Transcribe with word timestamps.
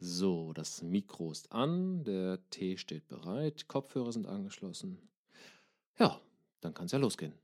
So, 0.00 0.52
das 0.52 0.80
Mikro 0.82 1.32
ist 1.32 1.50
an, 1.50 2.04
der 2.04 2.38
Tee 2.50 2.76
steht 2.76 3.08
bereit, 3.08 3.66
Kopfhörer 3.66 4.12
sind 4.12 4.28
angeschlossen. 4.28 4.96
Ja, 5.98 6.20
dann 6.60 6.72
kann 6.72 6.86
es 6.86 6.92
ja 6.92 6.98
losgehen. 7.00 7.34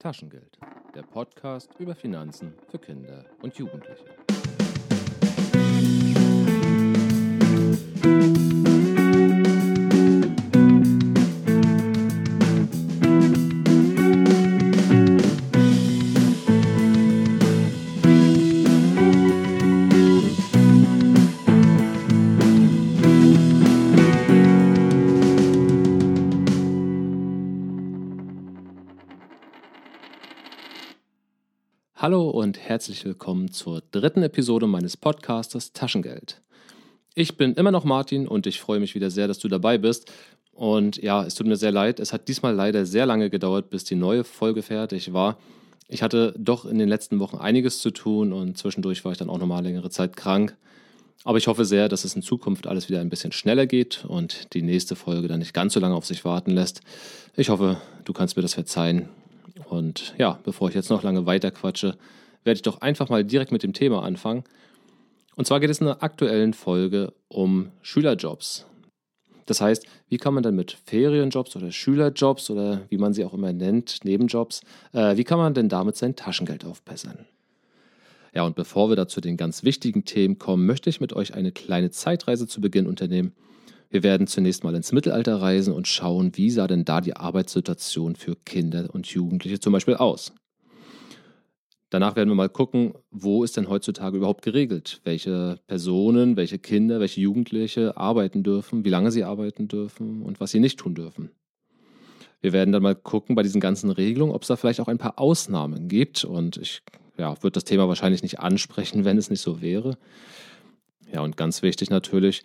Taschengeld, 0.00 0.58
der 0.96 1.02
Podcast 1.02 1.70
über 1.78 1.94
Finanzen 1.94 2.54
für 2.68 2.80
Kinder 2.80 3.24
und 3.40 3.56
Jugendliche. 3.56 4.27
Hallo 32.08 32.30
und 32.30 32.58
herzlich 32.58 33.04
willkommen 33.04 33.52
zur 33.52 33.82
dritten 33.90 34.22
Episode 34.22 34.66
meines 34.66 34.96
Podcastes 34.96 35.74
Taschengeld. 35.74 36.40
Ich 37.14 37.36
bin 37.36 37.52
immer 37.52 37.70
noch 37.70 37.84
Martin 37.84 38.26
und 38.26 38.46
ich 38.46 38.62
freue 38.62 38.80
mich 38.80 38.94
wieder 38.94 39.10
sehr, 39.10 39.28
dass 39.28 39.38
du 39.40 39.46
dabei 39.46 39.76
bist. 39.76 40.10
Und 40.52 40.96
ja, 41.02 41.22
es 41.26 41.34
tut 41.34 41.46
mir 41.46 41.56
sehr 41.56 41.70
leid, 41.70 42.00
es 42.00 42.14
hat 42.14 42.28
diesmal 42.28 42.54
leider 42.54 42.86
sehr 42.86 43.04
lange 43.04 43.28
gedauert, 43.28 43.68
bis 43.68 43.84
die 43.84 43.94
neue 43.94 44.24
Folge 44.24 44.62
fertig 44.62 45.12
war. 45.12 45.36
Ich 45.86 46.02
hatte 46.02 46.34
doch 46.38 46.64
in 46.64 46.78
den 46.78 46.88
letzten 46.88 47.18
Wochen 47.18 47.36
einiges 47.36 47.82
zu 47.82 47.90
tun 47.90 48.32
und 48.32 48.56
zwischendurch 48.56 49.04
war 49.04 49.12
ich 49.12 49.18
dann 49.18 49.28
auch 49.28 49.36
nochmal 49.36 49.62
längere 49.62 49.90
Zeit 49.90 50.16
krank. 50.16 50.56
Aber 51.24 51.36
ich 51.36 51.46
hoffe 51.46 51.66
sehr, 51.66 51.90
dass 51.90 52.06
es 52.06 52.16
in 52.16 52.22
Zukunft 52.22 52.66
alles 52.66 52.88
wieder 52.88 53.02
ein 53.02 53.10
bisschen 53.10 53.32
schneller 53.32 53.66
geht 53.66 54.06
und 54.08 54.54
die 54.54 54.62
nächste 54.62 54.96
Folge 54.96 55.28
dann 55.28 55.40
nicht 55.40 55.52
ganz 55.52 55.74
so 55.74 55.80
lange 55.80 55.94
auf 55.94 56.06
sich 56.06 56.24
warten 56.24 56.52
lässt. 56.52 56.80
Ich 57.36 57.50
hoffe, 57.50 57.82
du 58.06 58.14
kannst 58.14 58.36
mir 58.36 58.42
das 58.42 58.54
verzeihen 58.54 59.10
und 59.68 60.14
ja, 60.18 60.38
bevor 60.44 60.68
ich 60.68 60.74
jetzt 60.74 60.90
noch 60.90 61.02
lange 61.02 61.26
weiter 61.26 61.50
quatsche, 61.50 61.96
werde 62.44 62.56
ich 62.56 62.62
doch 62.62 62.80
einfach 62.80 63.08
mal 63.08 63.24
direkt 63.24 63.52
mit 63.52 63.62
dem 63.62 63.72
Thema 63.72 64.02
anfangen. 64.02 64.44
Und 65.36 65.46
zwar 65.46 65.60
geht 65.60 65.70
es 65.70 65.80
in 65.80 65.86
der 65.86 66.02
aktuellen 66.02 66.54
Folge 66.54 67.12
um 67.28 67.70
Schülerjobs. 67.82 68.66
Das 69.46 69.60
heißt, 69.60 69.86
wie 70.08 70.18
kann 70.18 70.34
man 70.34 70.42
dann 70.42 70.56
mit 70.56 70.72
Ferienjobs 70.84 71.56
oder 71.56 71.70
Schülerjobs 71.70 72.50
oder 72.50 72.82
wie 72.90 72.98
man 72.98 73.14
sie 73.14 73.24
auch 73.24 73.32
immer 73.32 73.52
nennt, 73.52 74.04
Nebenjobs, 74.04 74.60
äh, 74.92 75.16
wie 75.16 75.24
kann 75.24 75.38
man 75.38 75.54
denn 75.54 75.68
damit 75.68 75.96
sein 75.96 76.16
Taschengeld 76.16 76.64
aufbessern? 76.64 77.26
Ja, 78.34 78.42
und 78.42 78.56
bevor 78.56 78.90
wir 78.90 78.96
da 78.96 79.08
zu 79.08 79.20
den 79.20 79.36
ganz 79.36 79.64
wichtigen 79.64 80.04
Themen 80.04 80.38
kommen, 80.38 80.66
möchte 80.66 80.90
ich 80.90 81.00
mit 81.00 81.14
euch 81.14 81.34
eine 81.34 81.50
kleine 81.50 81.90
Zeitreise 81.90 82.46
zu 82.46 82.60
Beginn 82.60 82.86
unternehmen 82.86 83.32
wir 83.90 84.02
werden 84.02 84.26
zunächst 84.26 84.64
mal 84.64 84.74
ins 84.74 84.92
Mittelalter 84.92 85.40
reisen 85.40 85.72
und 85.72 85.88
schauen, 85.88 86.32
wie 86.34 86.50
sah 86.50 86.66
denn 86.66 86.84
da 86.84 87.00
die 87.00 87.16
Arbeitssituation 87.16 88.16
für 88.16 88.36
Kinder 88.36 88.88
und 88.92 89.06
Jugendliche 89.06 89.60
zum 89.60 89.72
Beispiel 89.72 89.94
aus. 89.94 90.32
Danach 91.90 92.16
werden 92.16 92.28
wir 92.28 92.34
mal 92.34 92.50
gucken, 92.50 92.92
wo 93.10 93.44
ist 93.44 93.56
denn 93.56 93.70
heutzutage 93.70 94.18
überhaupt 94.18 94.42
geregelt, 94.42 95.00
welche 95.04 95.58
Personen, 95.66 96.36
welche 96.36 96.58
Kinder, 96.58 97.00
welche 97.00 97.22
Jugendliche 97.22 97.96
arbeiten 97.96 98.42
dürfen, 98.42 98.84
wie 98.84 98.90
lange 98.90 99.10
sie 99.10 99.24
arbeiten 99.24 99.68
dürfen 99.68 100.20
und 100.20 100.38
was 100.38 100.50
sie 100.50 100.60
nicht 100.60 100.78
tun 100.78 100.94
dürfen. 100.94 101.30
Wir 102.40 102.52
werden 102.52 102.72
dann 102.72 102.82
mal 102.82 102.94
gucken 102.94 103.34
bei 103.34 103.42
diesen 103.42 103.60
ganzen 103.60 103.90
Regelungen, 103.90 104.34
ob 104.34 104.42
es 104.42 104.48
da 104.48 104.56
vielleicht 104.56 104.80
auch 104.80 104.88
ein 104.88 104.98
paar 104.98 105.18
Ausnahmen 105.18 105.88
gibt. 105.88 106.24
Und 106.24 106.58
ich 106.58 106.82
ja, 107.16 107.42
würde 107.42 107.54
das 107.54 107.64
Thema 107.64 107.88
wahrscheinlich 107.88 108.22
nicht 108.22 108.38
ansprechen, 108.38 109.04
wenn 109.06 109.18
es 109.18 109.30
nicht 109.30 109.40
so 109.40 109.62
wäre. 109.62 109.96
Ja, 111.10 111.22
und 111.22 111.38
ganz 111.38 111.62
wichtig 111.62 111.88
natürlich, 111.88 112.42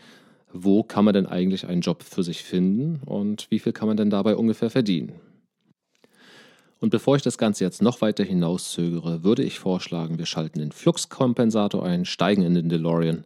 wo 0.54 0.84
kann 0.84 1.04
man 1.04 1.14
denn 1.14 1.26
eigentlich 1.26 1.68
einen 1.68 1.82
Job 1.82 2.04
für 2.04 2.23
sich 2.23 2.44
finden 2.44 3.02
und 3.06 3.48
wie 3.50 3.59
viel 3.59 3.73
kann 3.73 3.88
man 3.88 3.98
denn 3.98 4.09
dabei 4.09 4.36
ungefähr 4.36 4.70
verdienen. 4.70 5.14
Und 6.80 6.90
bevor 6.90 7.16
ich 7.16 7.22
das 7.22 7.38
Ganze 7.38 7.64
jetzt 7.64 7.81
noch 7.81 8.02
weiter 8.02 8.24
hinauszögere, 8.24 9.24
würde 9.24 9.41
ich 9.44 9.58
vorschlagen, 9.58 10.18
wir 10.19 10.25
schalten 10.25 10.59
den 10.59 10.72
Fluxkompensator 10.72 11.84
ein, 11.84 12.06
steigen 12.06 12.44
in 12.44 12.53
den 12.53 12.69
DeLorean 12.69 13.25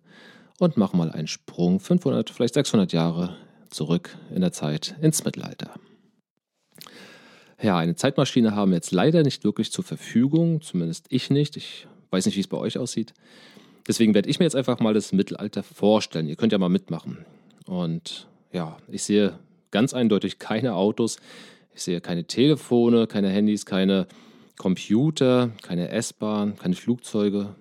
und 0.60 0.78
machen 0.78 0.98
mal 0.98 1.12
einen 1.12 1.28
Sprung 1.28 1.80
500, 1.80 2.30
vielleicht 2.30 2.54
600 2.54 2.94
Jahre 2.94 3.36
zurück 3.70 4.16
in 4.34 4.42
der 4.42 4.52
Zeit 4.52 4.96
ins 5.02 5.26
Mittelalter. 5.26 5.72
Ja, 7.62 7.78
eine 7.78 7.96
Zeitmaschine 7.96 8.56
haben 8.56 8.72
wir 8.72 8.76
jetzt 8.78 8.92
leider 8.92 9.24
nicht 9.24 9.44
wirklich 9.44 9.72
zur 9.72 9.84
Verfügung, 9.84 10.62
zumindest 10.62 11.08
ich 11.10 11.32
nicht. 11.32 11.58
Ich 11.58 11.88
weiß 12.12 12.28
nicht, 12.28 12.36
wie 12.36 12.42
es 12.42 12.48
bei 12.48 12.58
euch 12.58 12.78
aussieht. 12.78 13.14
Deswegen 13.88 14.14
werde 14.14 14.30
ich 14.30 14.40
mir 14.40 14.46
jetzt 14.46 14.56
einfach 14.56 14.80
mal 14.80 14.94
das 14.94 15.14
Mittelalter 15.14 15.64
vorstellen. 15.64 16.28
Ihr 16.28 16.36
könnt 16.36 16.52
ja 16.52 16.58
mal 16.58 16.70
mitmachen. 16.70 17.26
Und 17.66 18.28
ja, 18.52 18.78
ich 18.90 19.04
sehe 19.04 19.40
ganz 19.72 19.94
eindeutig 19.94 20.40
keine 20.40 20.76
Autos. 20.76 21.18
Ich 21.74 21.84
sehe 21.84 22.02
keine 22.02 22.26
Telefone, 22.26 23.08
keine 23.08 23.30
Handys, 23.30 23.66
keine 23.66 24.08
Computer, 24.58 25.52
keine 25.62 25.90
S-Bahn, 25.90 26.58
keine 26.58 26.76
Flugzeuge. 26.76 27.56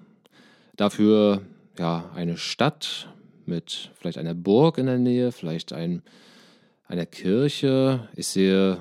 Dafür 0.77 1.43
ja 1.79 2.11
eine 2.15 2.37
Stadt 2.37 3.09
mit 3.45 3.91
vielleicht 3.95 4.19
einer 4.19 4.35
Burg 4.35 4.79
in 4.79 4.87
der 4.87 4.99
Nähe, 4.99 5.33
vielleicht 5.33 5.73
ein, 5.73 6.03
einer 6.89 7.07
Kirche. 7.07 8.09
Ich 8.17 8.27
sehe 8.27 8.79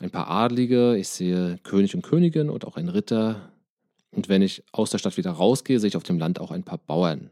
ein 0.00 0.10
paar 0.10 0.28
Adlige, 0.28 0.96
ich 0.96 1.08
sehe 1.08 1.58
König 1.62 1.94
und 1.94 2.02
Königin 2.02 2.50
und 2.50 2.66
auch 2.66 2.76
einen 2.76 2.88
Ritter, 2.88 3.48
und 4.14 4.28
wenn 4.28 4.42
ich 4.42 4.62
aus 4.72 4.90
der 4.90 4.98
Stadt 4.98 5.16
wieder 5.16 5.32
rausgehe, 5.32 5.80
sehe 5.80 5.88
ich 5.88 5.96
auf 5.96 6.02
dem 6.02 6.18
Land 6.18 6.40
auch 6.40 6.50
ein 6.50 6.62
paar 6.62 6.78
Bauern. 6.78 7.30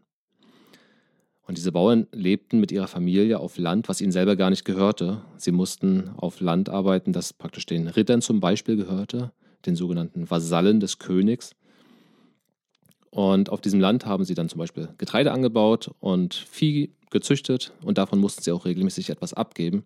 Und 1.47 1.59
diese 1.59 1.73
Bauern 1.73 2.07
lebten 2.13 2.61
mit 2.61 2.73
ihrer 2.73 2.87
Familie 2.87 3.41
auf 3.41 3.59
Land, 3.59 3.89
was 3.89 4.01
ihnen 4.01 4.13
selber 4.13 4.37
gar 4.37 4.51
nicht 4.51 4.65
gehörte. 4.65 5.23
Sie 5.37 5.53
mussten 5.53 6.11
auf 6.17 6.41
Land 6.41 6.69
arbeiten, 6.69 7.13
das 7.13 7.33
praktisch 7.33 7.67
den 7.67 7.89
Rittern 7.89 8.23
zum 8.23 8.41
Beispiel 8.41 8.77
gehörte, 8.77 9.33
den 9.67 9.77
sogenannten 9.77 10.31
Vasallen 10.31 10.81
des 10.81 10.99
Königs. 10.99 11.55
Und 13.11 13.51
auf 13.51 13.61
diesem 13.61 13.81
Land 13.81 14.07
haben 14.07 14.25
sie 14.25 14.35
dann 14.35 14.49
zum 14.49 14.59
Beispiel 14.59 14.89
Getreide 14.99 15.33
angebaut 15.33 15.91
und 16.01 16.35
Vieh 16.35 16.95
gezüchtet 17.11 17.73
und 17.83 17.99
davon 17.99 18.19
mussten 18.19 18.43
sie 18.43 18.53
auch 18.53 18.65
regelmäßig 18.65 19.11
etwas 19.11 19.35
abgeben. 19.35 19.85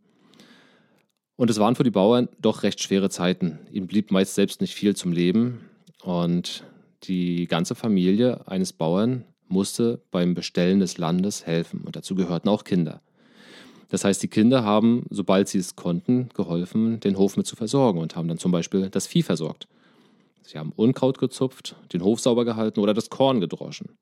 Und 1.35 1.51
es 1.51 1.59
waren 1.59 1.75
für 1.75 1.83
die 1.83 1.91
Bauern 1.91 2.29
doch 2.41 2.63
recht 2.63 2.81
schwere 2.81 3.11
Zeiten. 3.11 3.59
Ihnen 3.73 3.89
blieb 3.89 4.11
meist 4.11 4.35
selbst 4.35 4.61
nicht 4.61 4.75
viel 4.75 4.95
zum 4.95 5.13
Leben 5.13 5.69
und 6.03 6.65
die 7.05 7.47
ganze 7.47 7.75
Familie 7.75 8.47
eines 8.49 8.73
Bauern 8.73 9.25
musste 9.49 10.01
beim 10.11 10.35
Bestellen 10.35 10.81
des 10.81 10.99
Landes 10.99 11.47
helfen 11.47 11.83
und 11.85 11.97
dazu 11.97 12.15
gehörten 12.15 12.49
auch 12.49 12.65
Kinder. 12.65 13.01
Das 13.89 14.05
heißt, 14.05 14.23
die 14.23 14.29
Kinder 14.29 14.65
haben, 14.65 15.07
sobald 15.11 15.49
sie 15.49 15.59
es 15.59 15.77
konnten, 15.77 16.29
geholfen, 16.35 16.99
den 17.01 17.17
Hof 17.17 17.37
mit 17.37 17.47
zu 17.47 17.55
versorgen 17.55 18.01
und 18.01 18.17
haben 18.17 18.27
dann 18.27 18.39
zum 18.39 18.51
Beispiel 18.51 18.91
das 18.91 19.07
Vieh 19.07 19.23
versorgt. 19.23 19.69
Sie 20.43 20.59
haben 20.59 20.73
Unkraut 20.75 21.19
gezupft, 21.19 21.77
den 21.93 22.03
Hof 22.03 22.21
sauber 22.21 22.45
gehalten 22.45 22.81
oder 22.81 22.95
das 22.95 23.11
Korn 23.11 23.41
gedroschen. 23.41 23.97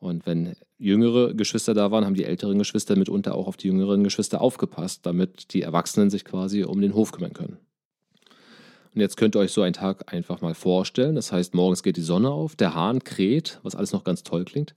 Und 0.00 0.26
wenn 0.26 0.54
jüngere 0.78 1.32
Geschwister 1.34 1.74
da 1.74 1.90
waren, 1.90 2.04
haben 2.04 2.14
die 2.14 2.24
älteren 2.24 2.58
Geschwister 2.58 2.96
mitunter 2.96 3.34
auch 3.34 3.46
auf 3.46 3.56
die 3.56 3.68
jüngeren 3.68 4.04
Geschwister 4.04 4.40
aufgepasst, 4.40 5.06
damit 5.06 5.54
die 5.54 5.62
Erwachsenen 5.62 6.10
sich 6.10 6.24
quasi 6.24 6.64
um 6.64 6.80
den 6.80 6.94
Hof 6.94 7.12
kümmern 7.12 7.32
können. 7.32 7.56
Und 8.94 9.00
jetzt 9.00 9.16
könnt 9.16 9.34
ihr 9.34 9.40
euch 9.40 9.52
so 9.52 9.62
einen 9.62 9.72
Tag 9.72 10.12
einfach 10.12 10.40
mal 10.40 10.54
vorstellen. 10.54 11.16
Das 11.16 11.32
heißt, 11.32 11.54
morgens 11.54 11.82
geht 11.82 11.96
die 11.96 12.02
Sonne 12.02 12.30
auf, 12.30 12.54
der 12.54 12.74
Hahn 12.74 13.02
kräht, 13.02 13.58
was 13.62 13.74
alles 13.74 13.92
noch 13.92 14.04
ganz 14.04 14.22
toll 14.22 14.44
klingt. 14.44 14.72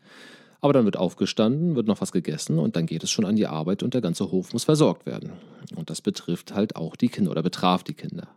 Aber 0.59 0.73
dann 0.73 0.85
wird 0.85 0.97
aufgestanden, 0.97 1.75
wird 1.75 1.87
noch 1.87 2.01
was 2.01 2.11
gegessen 2.11 2.57
und 2.57 2.75
dann 2.75 2.87
geht 2.87 3.03
es 3.03 3.11
schon 3.11 3.25
an 3.25 3.35
die 3.35 3.45
Arbeit 3.45 3.83
und 3.83 3.93
der 3.93 4.01
ganze 4.01 4.31
Hof 4.31 4.53
muss 4.53 4.63
versorgt 4.63 5.05
werden. 5.05 5.33
Und 5.75 5.91
das 5.91 6.01
betrifft 6.01 6.55
halt 6.55 6.75
auch 6.75 6.95
die 6.95 7.09
Kinder 7.09 7.29
oder 7.29 7.43
betraf 7.43 7.83
die 7.83 7.93
Kinder. 7.93 8.27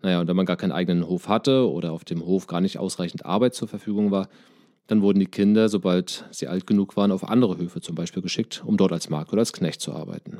Naja, 0.00 0.20
und 0.20 0.28
wenn 0.28 0.36
man 0.36 0.46
gar 0.46 0.56
keinen 0.56 0.70
eigenen 0.70 1.08
Hof 1.08 1.26
hatte 1.28 1.68
oder 1.68 1.90
auf 1.90 2.04
dem 2.04 2.24
Hof 2.24 2.46
gar 2.46 2.60
nicht 2.60 2.78
ausreichend 2.78 3.26
Arbeit 3.26 3.54
zur 3.54 3.66
Verfügung 3.66 4.12
war, 4.12 4.28
dann 4.86 5.02
wurden 5.02 5.18
die 5.18 5.26
Kinder, 5.26 5.68
sobald 5.68 6.24
sie 6.30 6.46
alt 6.46 6.68
genug 6.68 6.96
waren, 6.96 7.10
auf 7.10 7.28
andere 7.28 7.58
Höfe 7.58 7.80
zum 7.80 7.96
Beispiel 7.96 8.22
geschickt, 8.22 8.62
um 8.64 8.76
dort 8.76 8.92
als 8.92 9.10
Markt 9.10 9.32
oder 9.32 9.40
als 9.40 9.52
Knecht 9.52 9.80
zu 9.80 9.92
arbeiten. 9.92 10.38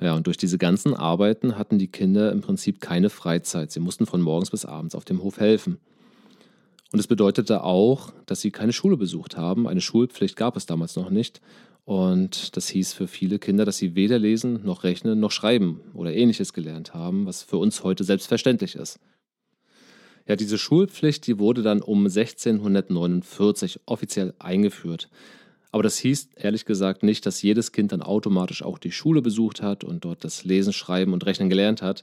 Ja, 0.00 0.14
und 0.14 0.26
durch 0.26 0.36
diese 0.36 0.58
ganzen 0.58 0.94
Arbeiten 0.94 1.56
hatten 1.56 1.78
die 1.78 1.88
Kinder 1.88 2.30
im 2.30 2.42
Prinzip 2.42 2.80
keine 2.80 3.08
Freizeit. 3.08 3.72
Sie 3.72 3.80
mussten 3.80 4.06
von 4.06 4.20
morgens 4.20 4.50
bis 4.50 4.64
abends 4.64 4.94
auf 4.94 5.04
dem 5.04 5.22
Hof 5.22 5.38
helfen. 5.38 5.78
Und 6.92 7.00
es 7.00 7.06
bedeutete 7.06 7.64
auch, 7.64 8.12
dass 8.26 8.40
sie 8.40 8.50
keine 8.50 8.72
Schule 8.72 8.96
besucht 8.96 9.36
haben. 9.36 9.66
Eine 9.66 9.80
Schulpflicht 9.80 10.36
gab 10.36 10.56
es 10.56 10.66
damals 10.66 10.96
noch 10.96 11.10
nicht. 11.10 11.40
Und 11.84 12.56
das 12.56 12.68
hieß 12.68 12.92
für 12.92 13.06
viele 13.06 13.38
Kinder, 13.38 13.64
dass 13.64 13.78
sie 13.78 13.94
weder 13.94 14.18
lesen, 14.18 14.64
noch 14.64 14.84
rechnen, 14.84 15.20
noch 15.20 15.30
schreiben 15.30 15.80
oder 15.94 16.12
ähnliches 16.12 16.52
gelernt 16.52 16.94
haben, 16.94 17.26
was 17.26 17.42
für 17.42 17.58
uns 17.58 17.84
heute 17.84 18.04
selbstverständlich 18.04 18.74
ist. 18.74 18.98
Ja, 20.26 20.34
diese 20.34 20.58
Schulpflicht, 20.58 21.26
die 21.28 21.38
wurde 21.38 21.62
dann 21.62 21.82
um 21.82 21.98
1649 22.04 23.80
offiziell 23.86 24.34
eingeführt. 24.40 25.08
Aber 25.76 25.82
das 25.82 25.98
hieß 25.98 26.30
ehrlich 26.36 26.64
gesagt 26.64 27.02
nicht, 27.02 27.26
dass 27.26 27.42
jedes 27.42 27.70
Kind 27.70 27.92
dann 27.92 28.00
automatisch 28.00 28.62
auch 28.62 28.78
die 28.78 28.92
Schule 28.92 29.20
besucht 29.20 29.60
hat 29.60 29.84
und 29.84 30.06
dort 30.06 30.24
das 30.24 30.42
Lesen, 30.42 30.72
Schreiben 30.72 31.12
und 31.12 31.26
Rechnen 31.26 31.50
gelernt 31.50 31.82
hat. 31.82 32.02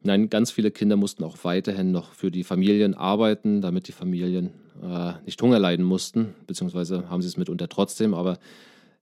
Nein, 0.00 0.30
ganz 0.30 0.50
viele 0.50 0.70
Kinder 0.70 0.96
mussten 0.96 1.22
auch 1.22 1.36
weiterhin 1.42 1.92
noch 1.92 2.14
für 2.14 2.30
die 2.30 2.42
Familien 2.42 2.94
arbeiten, 2.94 3.60
damit 3.60 3.86
die 3.86 3.92
Familien 3.92 4.52
äh, 4.82 5.12
nicht 5.26 5.42
Hunger 5.42 5.58
leiden 5.58 5.84
mussten, 5.84 6.34
beziehungsweise 6.46 7.10
haben 7.10 7.20
sie 7.20 7.28
es 7.28 7.36
mitunter 7.36 7.68
trotzdem, 7.68 8.14
aber 8.14 8.38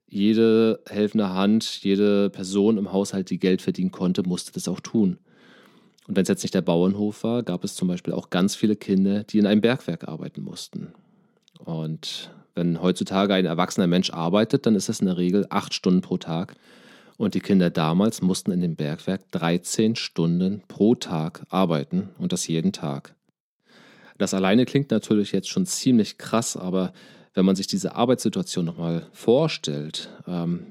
jede 0.08 0.80
helfende 0.88 1.32
Hand, 1.32 1.84
jede 1.84 2.30
Person 2.30 2.78
im 2.78 2.92
Haushalt, 2.92 3.30
die 3.30 3.38
Geld 3.38 3.62
verdienen 3.62 3.92
konnte, 3.92 4.24
musste 4.24 4.50
das 4.50 4.66
auch 4.66 4.80
tun. 4.80 5.18
Und 6.08 6.16
wenn 6.16 6.22
es 6.22 6.28
jetzt 6.28 6.42
nicht 6.42 6.56
der 6.56 6.62
Bauernhof 6.62 7.22
war, 7.22 7.44
gab 7.44 7.62
es 7.62 7.76
zum 7.76 7.86
Beispiel 7.86 8.12
auch 8.12 8.28
ganz 8.30 8.56
viele 8.56 8.74
Kinder, 8.74 9.22
die 9.22 9.38
in 9.38 9.46
einem 9.46 9.60
Bergwerk 9.60 10.08
arbeiten 10.08 10.42
mussten. 10.42 10.94
Und 11.64 12.32
wenn 12.54 12.80
heutzutage 12.80 13.34
ein 13.34 13.46
erwachsener 13.46 13.86
Mensch 13.86 14.10
arbeitet, 14.10 14.66
dann 14.66 14.74
ist 14.74 14.88
es 14.88 15.00
in 15.00 15.06
der 15.06 15.16
Regel 15.16 15.46
acht 15.50 15.74
Stunden 15.74 16.00
pro 16.00 16.18
Tag. 16.18 16.54
Und 17.16 17.34
die 17.34 17.40
Kinder 17.40 17.68
damals 17.70 18.22
mussten 18.22 18.50
in 18.50 18.60
dem 18.60 18.76
Bergwerk 18.76 19.30
13 19.32 19.94
Stunden 19.96 20.62
pro 20.68 20.94
Tag 20.94 21.44
arbeiten 21.50 22.10
und 22.18 22.32
das 22.32 22.46
jeden 22.46 22.72
Tag. 22.72 23.14
Das 24.16 24.34
alleine 24.34 24.64
klingt 24.64 24.90
natürlich 24.90 25.32
jetzt 25.32 25.48
schon 25.48 25.66
ziemlich 25.66 26.18
krass, 26.18 26.56
aber 26.56 26.92
wenn 27.34 27.44
man 27.44 27.56
sich 27.56 27.66
diese 27.66 27.94
Arbeitssituation 27.94 28.64
nochmal 28.64 29.06
vorstellt, 29.12 30.10
ähm, 30.26 30.66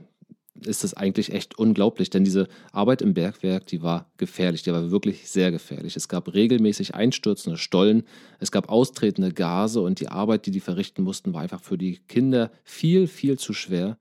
ist 0.65 0.83
es 0.83 0.94
eigentlich 0.94 1.33
echt 1.33 1.57
unglaublich, 1.57 2.09
denn 2.09 2.23
diese 2.23 2.47
Arbeit 2.71 3.01
im 3.01 3.13
Bergwerk, 3.13 3.65
die 3.67 3.81
war 3.81 4.09
gefährlich, 4.17 4.63
die 4.63 4.71
war 4.71 4.91
wirklich 4.91 5.29
sehr 5.29 5.51
gefährlich. 5.51 5.95
Es 5.95 6.07
gab 6.07 6.33
regelmäßig 6.33 6.95
einstürzende 6.95 7.57
Stollen, 7.57 8.03
es 8.39 8.51
gab 8.51 8.69
austretende 8.69 9.31
Gase 9.31 9.81
und 9.81 10.00
die 10.00 10.09
Arbeit, 10.09 10.45
die 10.45 10.51
die 10.51 10.59
verrichten 10.59 11.03
mussten, 11.03 11.33
war 11.33 11.41
einfach 11.41 11.61
für 11.61 11.77
die 11.77 12.00
Kinder 12.07 12.51
viel, 12.63 13.07
viel 13.07 13.38
zu 13.38 13.53
schwer. 13.53 13.97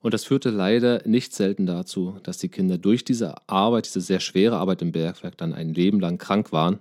Und 0.00 0.14
das 0.14 0.24
führte 0.24 0.50
leider 0.50 1.06
nicht 1.06 1.32
selten 1.32 1.64
dazu, 1.64 2.18
dass 2.24 2.38
die 2.38 2.48
Kinder 2.48 2.76
durch 2.76 3.04
diese 3.04 3.48
Arbeit, 3.48 3.86
diese 3.86 4.00
sehr 4.00 4.20
schwere 4.20 4.56
Arbeit 4.56 4.82
im 4.82 4.92
Bergwerk, 4.92 5.36
dann 5.36 5.52
ein 5.54 5.74
Leben 5.74 6.00
lang 6.00 6.18
krank 6.18 6.52
waren 6.52 6.80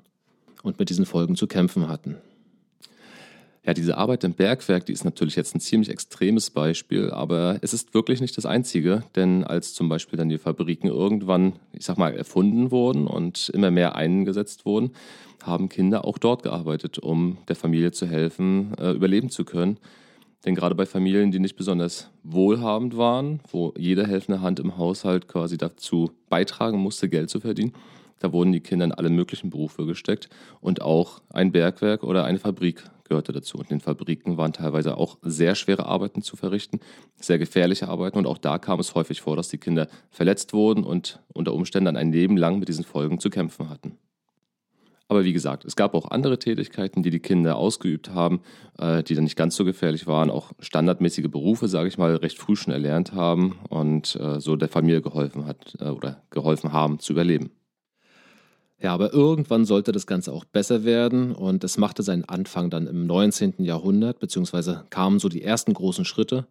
und 0.63 0.79
mit 0.79 0.89
diesen 0.89 1.05
Folgen 1.05 1.35
zu 1.35 1.45
kämpfen 1.47 1.87
hatten. 1.87 2.17
Ja, 3.63 3.75
diese 3.75 3.95
Arbeit 3.95 4.23
im 4.23 4.33
Bergwerk, 4.33 4.87
die 4.87 4.93
ist 4.93 5.05
natürlich 5.05 5.35
jetzt 5.35 5.53
ein 5.53 5.59
ziemlich 5.59 5.91
extremes 5.91 6.49
Beispiel, 6.49 7.11
aber 7.11 7.59
es 7.61 7.75
ist 7.75 7.93
wirklich 7.93 8.19
nicht 8.19 8.35
das 8.35 8.47
einzige, 8.47 9.03
denn 9.15 9.43
als 9.43 9.75
zum 9.75 9.87
Beispiel 9.87 10.17
dann 10.17 10.29
die 10.29 10.39
Fabriken 10.39 10.87
irgendwann, 10.87 11.53
ich 11.71 11.85
sag 11.85 11.99
mal, 11.99 12.11
erfunden 12.15 12.71
wurden 12.71 13.05
und 13.05 13.49
immer 13.53 13.69
mehr 13.69 13.95
eingesetzt 13.95 14.65
wurden, 14.65 14.93
haben 15.43 15.69
Kinder 15.69 16.05
auch 16.05 16.17
dort 16.17 16.41
gearbeitet, 16.41 16.97
um 16.97 17.37
der 17.49 17.55
Familie 17.55 17.91
zu 17.91 18.07
helfen, 18.07 18.73
äh, 18.79 18.93
überleben 18.93 19.29
zu 19.29 19.45
können. 19.45 19.77
Denn 20.43 20.55
gerade 20.55 20.73
bei 20.73 20.87
Familien, 20.87 21.29
die 21.29 21.39
nicht 21.39 21.55
besonders 21.55 22.09
wohlhabend 22.23 22.97
waren, 22.97 23.41
wo 23.51 23.75
jede 23.77 24.07
helfende 24.07 24.41
Hand 24.41 24.59
im 24.59 24.77
Haushalt 24.77 25.27
quasi 25.27 25.59
dazu 25.59 26.09
beitragen 26.29 26.79
musste, 26.79 27.09
Geld 27.09 27.29
zu 27.29 27.39
verdienen, 27.39 27.73
da 28.17 28.31
wurden 28.33 28.51
die 28.51 28.59
Kinder 28.59 28.85
in 28.85 28.91
alle 28.91 29.09
möglichen 29.09 29.51
Berufe 29.51 29.85
gesteckt 29.85 30.29
und 30.61 30.81
auch 30.81 31.21
ein 31.29 31.51
Bergwerk 31.51 32.03
oder 32.03 32.23
eine 32.23 32.39
Fabrik 32.39 32.83
gehörte 33.11 33.33
dazu. 33.33 33.57
Und 33.57 33.69
in 33.69 33.77
den 33.77 33.81
Fabriken 33.81 34.37
waren 34.37 34.53
teilweise 34.53 34.97
auch 34.97 35.17
sehr 35.21 35.55
schwere 35.55 35.85
Arbeiten 35.85 36.21
zu 36.21 36.37
verrichten, 36.37 36.79
sehr 37.19 37.37
gefährliche 37.37 37.89
Arbeiten. 37.89 38.17
Und 38.17 38.25
auch 38.25 38.37
da 38.37 38.57
kam 38.57 38.79
es 38.79 38.95
häufig 38.95 39.19
vor, 39.19 39.35
dass 39.35 39.49
die 39.49 39.57
Kinder 39.57 39.89
verletzt 40.09 40.53
wurden 40.53 40.85
und 40.85 41.19
unter 41.33 41.53
Umständen 41.53 41.85
dann 41.85 41.97
ein 41.97 42.13
Leben 42.13 42.37
lang 42.37 42.59
mit 42.59 42.69
diesen 42.69 42.85
Folgen 42.85 43.19
zu 43.19 43.29
kämpfen 43.29 43.69
hatten. 43.69 43.97
Aber 45.09 45.25
wie 45.25 45.33
gesagt, 45.33 45.65
es 45.65 45.75
gab 45.75 45.93
auch 45.93 46.09
andere 46.09 46.39
Tätigkeiten, 46.39 47.03
die 47.03 47.09
die 47.09 47.19
Kinder 47.19 47.57
ausgeübt 47.57 48.11
haben, 48.11 48.39
äh, 48.77 49.03
die 49.03 49.13
dann 49.13 49.25
nicht 49.25 49.35
ganz 49.35 49.57
so 49.57 49.65
gefährlich 49.65 50.07
waren, 50.07 50.29
auch 50.29 50.53
standardmäßige 50.59 51.27
Berufe, 51.29 51.67
sage 51.67 51.89
ich 51.89 51.97
mal, 51.97 52.15
recht 52.15 52.37
früh 52.39 52.55
schon 52.55 52.71
erlernt 52.71 53.11
haben 53.11 53.59
und 53.67 54.15
äh, 54.15 54.39
so 54.39 54.55
der 54.55 54.69
Familie 54.69 55.01
geholfen 55.01 55.45
hat 55.45 55.75
äh, 55.81 55.89
oder 55.89 56.23
geholfen 56.29 56.71
haben 56.71 56.99
zu 56.99 57.11
überleben. 57.11 57.51
Ja, 58.81 58.93
aber 58.93 59.13
irgendwann 59.13 59.65
sollte 59.65 59.91
das 59.91 60.07
Ganze 60.07 60.33
auch 60.33 60.43
besser 60.43 60.83
werden 60.83 61.33
und 61.33 61.63
es 61.63 61.77
machte 61.77 62.01
seinen 62.01 62.25
Anfang 62.25 62.71
dann 62.71 62.87
im 62.87 63.05
19. 63.05 63.63
Jahrhundert, 63.63 64.19
beziehungsweise 64.19 64.85
kamen 64.89 65.19
so 65.19 65.29
die 65.29 65.43
ersten 65.43 65.73
großen 65.73 66.03
Schritte. 66.03 66.47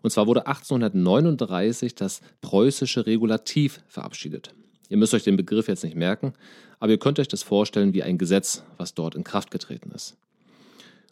Und 0.00 0.10
zwar 0.10 0.26
wurde 0.26 0.46
1839 0.46 1.94
das 1.94 2.22
preußische 2.40 3.04
Regulativ 3.04 3.80
verabschiedet. 3.88 4.54
Ihr 4.88 4.96
müsst 4.96 5.12
euch 5.12 5.24
den 5.24 5.36
Begriff 5.36 5.68
jetzt 5.68 5.84
nicht 5.84 5.96
merken, 5.96 6.32
aber 6.80 6.92
ihr 6.92 6.98
könnt 6.98 7.18
euch 7.18 7.28
das 7.28 7.42
vorstellen 7.42 7.92
wie 7.92 8.02
ein 8.02 8.16
Gesetz, 8.16 8.62
was 8.78 8.94
dort 8.94 9.14
in 9.14 9.24
Kraft 9.24 9.50
getreten 9.50 9.90
ist. 9.90 10.16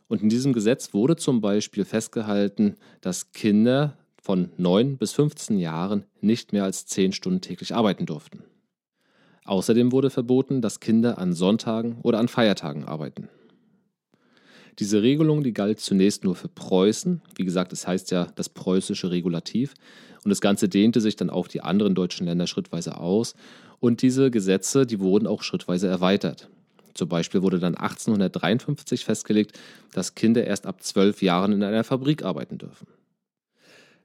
Und 0.08 0.22
in 0.22 0.28
diesem 0.28 0.52
Gesetz 0.52 0.94
wurde 0.94 1.16
zum 1.16 1.40
Beispiel 1.40 1.84
festgehalten, 1.84 2.76
dass 3.00 3.32
Kinder 3.32 3.98
von 4.22 4.50
9 4.56 4.96
bis 4.96 5.12
15 5.12 5.58
Jahren 5.58 6.04
nicht 6.20 6.52
mehr 6.52 6.64
als 6.64 6.86
10 6.86 7.12
Stunden 7.12 7.40
täglich 7.40 7.74
arbeiten 7.74 8.06
durften. 8.06 8.44
Außerdem 9.44 9.92
wurde 9.92 10.10
verboten, 10.10 10.60
dass 10.62 10.80
Kinder 10.80 11.18
an 11.18 11.34
Sonntagen 11.34 11.98
oder 12.02 12.18
an 12.18 12.28
Feiertagen 12.28 12.84
arbeiten. 12.84 13.28
Diese 14.78 15.02
Regelung, 15.02 15.44
die 15.44 15.52
galt 15.52 15.78
zunächst 15.78 16.24
nur 16.24 16.34
für 16.34 16.48
Preußen. 16.48 17.22
Wie 17.36 17.44
gesagt, 17.44 17.72
es 17.72 17.86
heißt 17.86 18.10
ja 18.10 18.26
das 18.34 18.48
preußische 18.48 19.10
Regulativ. 19.10 19.74
Und 20.24 20.30
das 20.30 20.40
Ganze 20.40 20.68
dehnte 20.68 21.00
sich 21.00 21.16
dann 21.16 21.30
auf 21.30 21.46
die 21.46 21.60
anderen 21.60 21.94
deutschen 21.94 22.26
Länder 22.26 22.46
schrittweise 22.46 22.98
aus. 22.98 23.34
Und 23.78 24.02
diese 24.02 24.30
Gesetze, 24.30 24.86
die 24.86 24.98
wurden 24.98 25.26
auch 25.26 25.42
schrittweise 25.42 25.86
erweitert. 25.86 26.48
Zum 26.94 27.08
Beispiel 27.08 27.42
wurde 27.42 27.58
dann 27.58 27.76
1853 27.76 29.04
festgelegt, 29.04 29.58
dass 29.92 30.14
Kinder 30.14 30.44
erst 30.44 30.66
ab 30.66 30.82
zwölf 30.82 31.22
Jahren 31.22 31.52
in 31.52 31.62
einer 31.62 31.84
Fabrik 31.84 32.24
arbeiten 32.24 32.58
dürfen. 32.58 32.86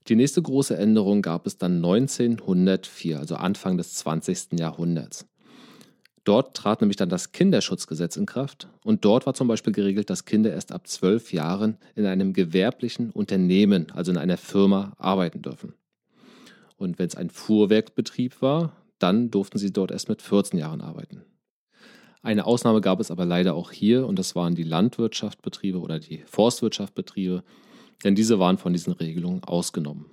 Die 0.09 0.15
nächste 0.15 0.41
große 0.41 0.75
Änderung 0.75 1.21
gab 1.21 1.45
es 1.45 1.59
dann 1.59 1.75
1904, 1.75 3.19
also 3.19 3.35
Anfang 3.35 3.77
des 3.77 3.93
20. 3.93 4.59
Jahrhunderts. 4.59 5.27
Dort 6.23 6.57
trat 6.57 6.81
nämlich 6.81 6.97
dann 6.97 7.09
das 7.09 7.31
Kinderschutzgesetz 7.31 8.17
in 8.17 8.25
Kraft 8.25 8.67
und 8.83 9.05
dort 9.05 9.27
war 9.27 9.35
zum 9.35 9.47
Beispiel 9.47 9.71
geregelt, 9.71 10.09
dass 10.09 10.25
Kinder 10.25 10.51
erst 10.51 10.71
ab 10.71 10.87
zwölf 10.87 11.31
Jahren 11.31 11.77
in 11.95 12.07
einem 12.07 12.33
gewerblichen 12.33 13.11
Unternehmen, 13.11 13.91
also 13.91 14.11
in 14.11 14.17
einer 14.17 14.37
Firma, 14.37 14.93
arbeiten 14.97 15.43
dürfen. 15.43 15.73
Und 16.75 16.97
wenn 16.97 17.07
es 17.07 17.15
ein 17.15 17.29
Fuhrwerkbetrieb 17.29 18.41
war, 18.41 18.73
dann 18.97 19.29
durften 19.29 19.59
sie 19.59 19.71
dort 19.71 19.91
erst 19.91 20.09
mit 20.09 20.23
14 20.23 20.57
Jahren 20.57 20.81
arbeiten. 20.81 21.21
Eine 22.23 22.45
Ausnahme 22.45 22.81
gab 22.81 22.99
es 22.99 23.11
aber 23.11 23.25
leider 23.25 23.53
auch 23.53 23.71
hier 23.71 24.07
und 24.07 24.17
das 24.17 24.35
waren 24.35 24.55
die 24.55 24.63
Landwirtschaftbetriebe 24.63 25.79
oder 25.79 25.99
die 25.99 26.23
Forstwirtschaftbetriebe, 26.25 27.43
denn 28.03 28.15
diese 28.15 28.39
waren 28.39 28.57
von 28.57 28.73
diesen 28.73 28.93
Regelungen 28.93 29.43
ausgenommen. 29.43 30.05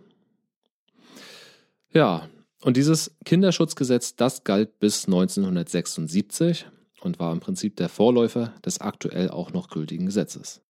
Ja, 1.92 2.28
und 2.62 2.76
dieses 2.76 3.16
Kinderschutzgesetz, 3.24 4.16
das 4.16 4.44
galt 4.44 4.78
bis 4.80 5.06
1976 5.06 6.66
und 7.00 7.18
war 7.18 7.32
im 7.32 7.40
Prinzip 7.40 7.76
der 7.76 7.88
Vorläufer 7.88 8.54
des 8.64 8.80
aktuell 8.80 9.30
auch 9.30 9.52
noch 9.52 9.68
gültigen 9.68 10.06
Gesetzes. 10.06 10.62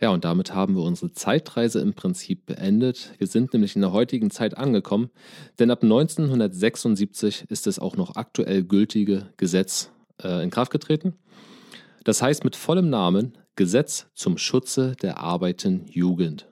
Ja, 0.00 0.10
und 0.10 0.24
damit 0.24 0.54
haben 0.54 0.74
wir 0.74 0.82
unsere 0.82 1.12
Zeitreise 1.12 1.80
im 1.80 1.94
Prinzip 1.94 2.46
beendet. 2.46 3.12
Wir 3.18 3.26
sind 3.26 3.52
nämlich 3.52 3.74
in 3.76 3.80
der 3.80 3.92
heutigen 3.92 4.30
Zeit 4.30 4.56
angekommen, 4.56 5.10
denn 5.58 5.70
ab 5.70 5.82
1976 5.82 7.46
ist 7.48 7.66
es 7.66 7.78
auch 7.78 7.96
noch 7.96 8.16
aktuell 8.16 8.64
gültige 8.64 9.32
Gesetz 9.36 9.90
äh, 10.22 10.42
in 10.42 10.50
Kraft 10.50 10.72
getreten. 10.72 11.14
Das 12.04 12.20
heißt 12.20 12.44
mit 12.44 12.56
vollem 12.56 12.90
Namen 12.90 13.38
Gesetz 13.56 14.06
zum 14.14 14.36
Schutze 14.36 14.96
der 15.00 15.18
arbeitenden 15.18 15.86
Jugend. 15.86 16.48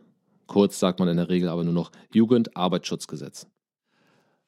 Kurz 0.47 0.79
sagt 0.79 1.01
man 1.01 1.09
in 1.09 1.17
der 1.17 1.29
Regel 1.29 1.49
aber 1.49 1.65
nur 1.65 1.73
noch 1.73 1.91
Jugendarbeitsschutzgesetz. 2.13 3.47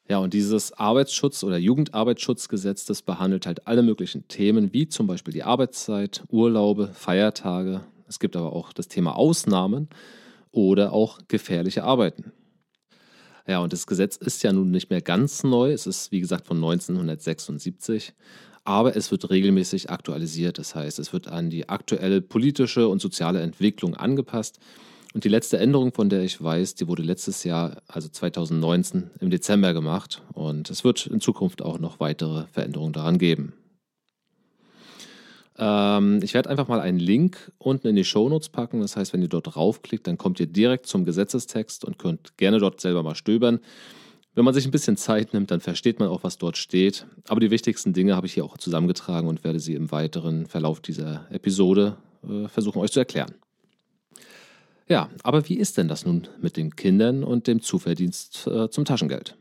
Ja, 0.08 0.18
und 0.18 0.34
dieses 0.34 0.72
Arbeitsschutz- 0.74 1.42
oder 1.44 1.56
Jugendarbeitsschutzgesetz, 1.56 2.84
das 2.84 3.02
behandelt 3.02 3.46
halt 3.46 3.66
alle 3.66 3.82
möglichen 3.82 4.28
Themen, 4.28 4.72
wie 4.72 4.86
zum 4.86 5.06
Beispiel 5.06 5.32
die 5.32 5.42
Arbeitszeit, 5.42 6.22
Urlaube, 6.28 6.88
Feiertage. 6.88 7.80
Es 8.06 8.20
gibt 8.20 8.36
aber 8.36 8.52
auch 8.52 8.72
das 8.72 8.86
Thema 8.86 9.16
Ausnahmen 9.16 9.88
oder 10.52 10.92
auch 10.92 11.18
gefährliche 11.26 11.84
Arbeiten. 11.84 12.32
Ja, 13.46 13.58
und 13.60 13.72
das 13.72 13.86
Gesetz 13.86 14.16
ist 14.16 14.42
ja 14.42 14.52
nun 14.52 14.70
nicht 14.70 14.90
mehr 14.90 15.02
ganz 15.02 15.42
neu. 15.42 15.72
Es 15.72 15.86
ist, 15.86 16.12
wie 16.12 16.20
gesagt, 16.20 16.46
von 16.46 16.58
1976 16.58 18.14
aber 18.64 18.96
es 18.96 19.10
wird 19.10 19.30
regelmäßig 19.30 19.90
aktualisiert. 19.90 20.58
Das 20.58 20.74
heißt, 20.74 20.98
es 20.98 21.12
wird 21.12 21.28
an 21.28 21.50
die 21.50 21.68
aktuelle 21.68 22.22
politische 22.22 22.88
und 22.88 23.00
soziale 23.00 23.40
Entwicklung 23.40 23.94
angepasst. 23.94 24.58
Und 25.12 25.22
die 25.22 25.28
letzte 25.28 25.58
Änderung, 25.58 25.92
von 25.92 26.08
der 26.08 26.22
ich 26.22 26.42
weiß, 26.42 26.74
die 26.74 26.88
wurde 26.88 27.02
letztes 27.02 27.44
Jahr, 27.44 27.82
also 27.86 28.08
2019, 28.08 29.10
im 29.20 29.30
Dezember 29.30 29.72
gemacht. 29.72 30.22
Und 30.32 30.70
es 30.70 30.82
wird 30.82 31.06
in 31.06 31.20
Zukunft 31.20 31.62
auch 31.62 31.78
noch 31.78 32.00
weitere 32.00 32.46
Veränderungen 32.52 32.92
daran 32.92 33.18
geben. 33.18 33.52
Ähm, 35.56 36.20
ich 36.22 36.34
werde 36.34 36.50
einfach 36.50 36.66
mal 36.66 36.80
einen 36.80 36.98
Link 36.98 37.52
unten 37.58 37.86
in 37.86 37.96
die 37.96 38.04
Shownotes 38.04 38.48
packen. 38.48 38.80
Das 38.80 38.96
heißt, 38.96 39.12
wenn 39.12 39.22
ihr 39.22 39.28
dort 39.28 39.54
draufklickt, 39.54 40.06
dann 40.06 40.18
kommt 40.18 40.40
ihr 40.40 40.46
direkt 40.46 40.86
zum 40.86 41.04
Gesetzestext 41.04 41.84
und 41.84 41.98
könnt 41.98 42.36
gerne 42.36 42.58
dort 42.58 42.80
selber 42.80 43.02
mal 43.02 43.14
stöbern. 43.14 43.60
Wenn 44.34 44.44
man 44.44 44.54
sich 44.54 44.64
ein 44.64 44.70
bisschen 44.70 44.96
Zeit 44.96 45.32
nimmt, 45.32 45.50
dann 45.50 45.60
versteht 45.60 46.00
man 46.00 46.08
auch, 46.08 46.24
was 46.24 46.38
dort 46.38 46.56
steht. 46.56 47.06
Aber 47.28 47.40
die 47.40 47.50
wichtigsten 47.50 47.92
Dinge 47.92 48.16
habe 48.16 48.26
ich 48.26 48.34
hier 48.34 48.44
auch 48.44 48.58
zusammengetragen 48.58 49.28
und 49.28 49.44
werde 49.44 49.60
sie 49.60 49.74
im 49.74 49.92
weiteren 49.92 50.46
Verlauf 50.46 50.80
dieser 50.80 51.26
Episode 51.30 51.96
äh, 52.28 52.48
versuchen 52.48 52.80
euch 52.80 52.90
zu 52.90 52.98
erklären. 52.98 53.34
Ja, 54.88 55.08
aber 55.22 55.48
wie 55.48 55.56
ist 55.56 55.78
denn 55.78 55.88
das 55.88 56.04
nun 56.04 56.28
mit 56.40 56.56
den 56.56 56.76
Kindern 56.76 57.24
und 57.24 57.46
dem 57.46 57.62
Zuverdienst 57.62 58.46
äh, 58.48 58.68
zum 58.70 58.84
Taschengeld? 58.84 59.36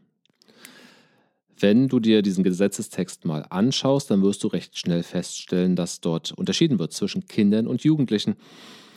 wenn 1.63 1.87
du 1.87 1.99
dir 1.99 2.21
diesen 2.21 2.43
Gesetzestext 2.43 3.25
mal 3.25 3.45
anschaust, 3.49 4.11
dann 4.11 4.21
wirst 4.21 4.43
du 4.43 4.47
recht 4.47 4.77
schnell 4.77 5.01
feststellen, 5.01 5.75
dass 5.75 6.01
dort 6.01 6.33
unterschieden 6.33 6.77
wird 6.77 6.91
zwischen 6.91 7.25
Kindern 7.25 7.67
und 7.67 7.83
Jugendlichen. 7.83 8.35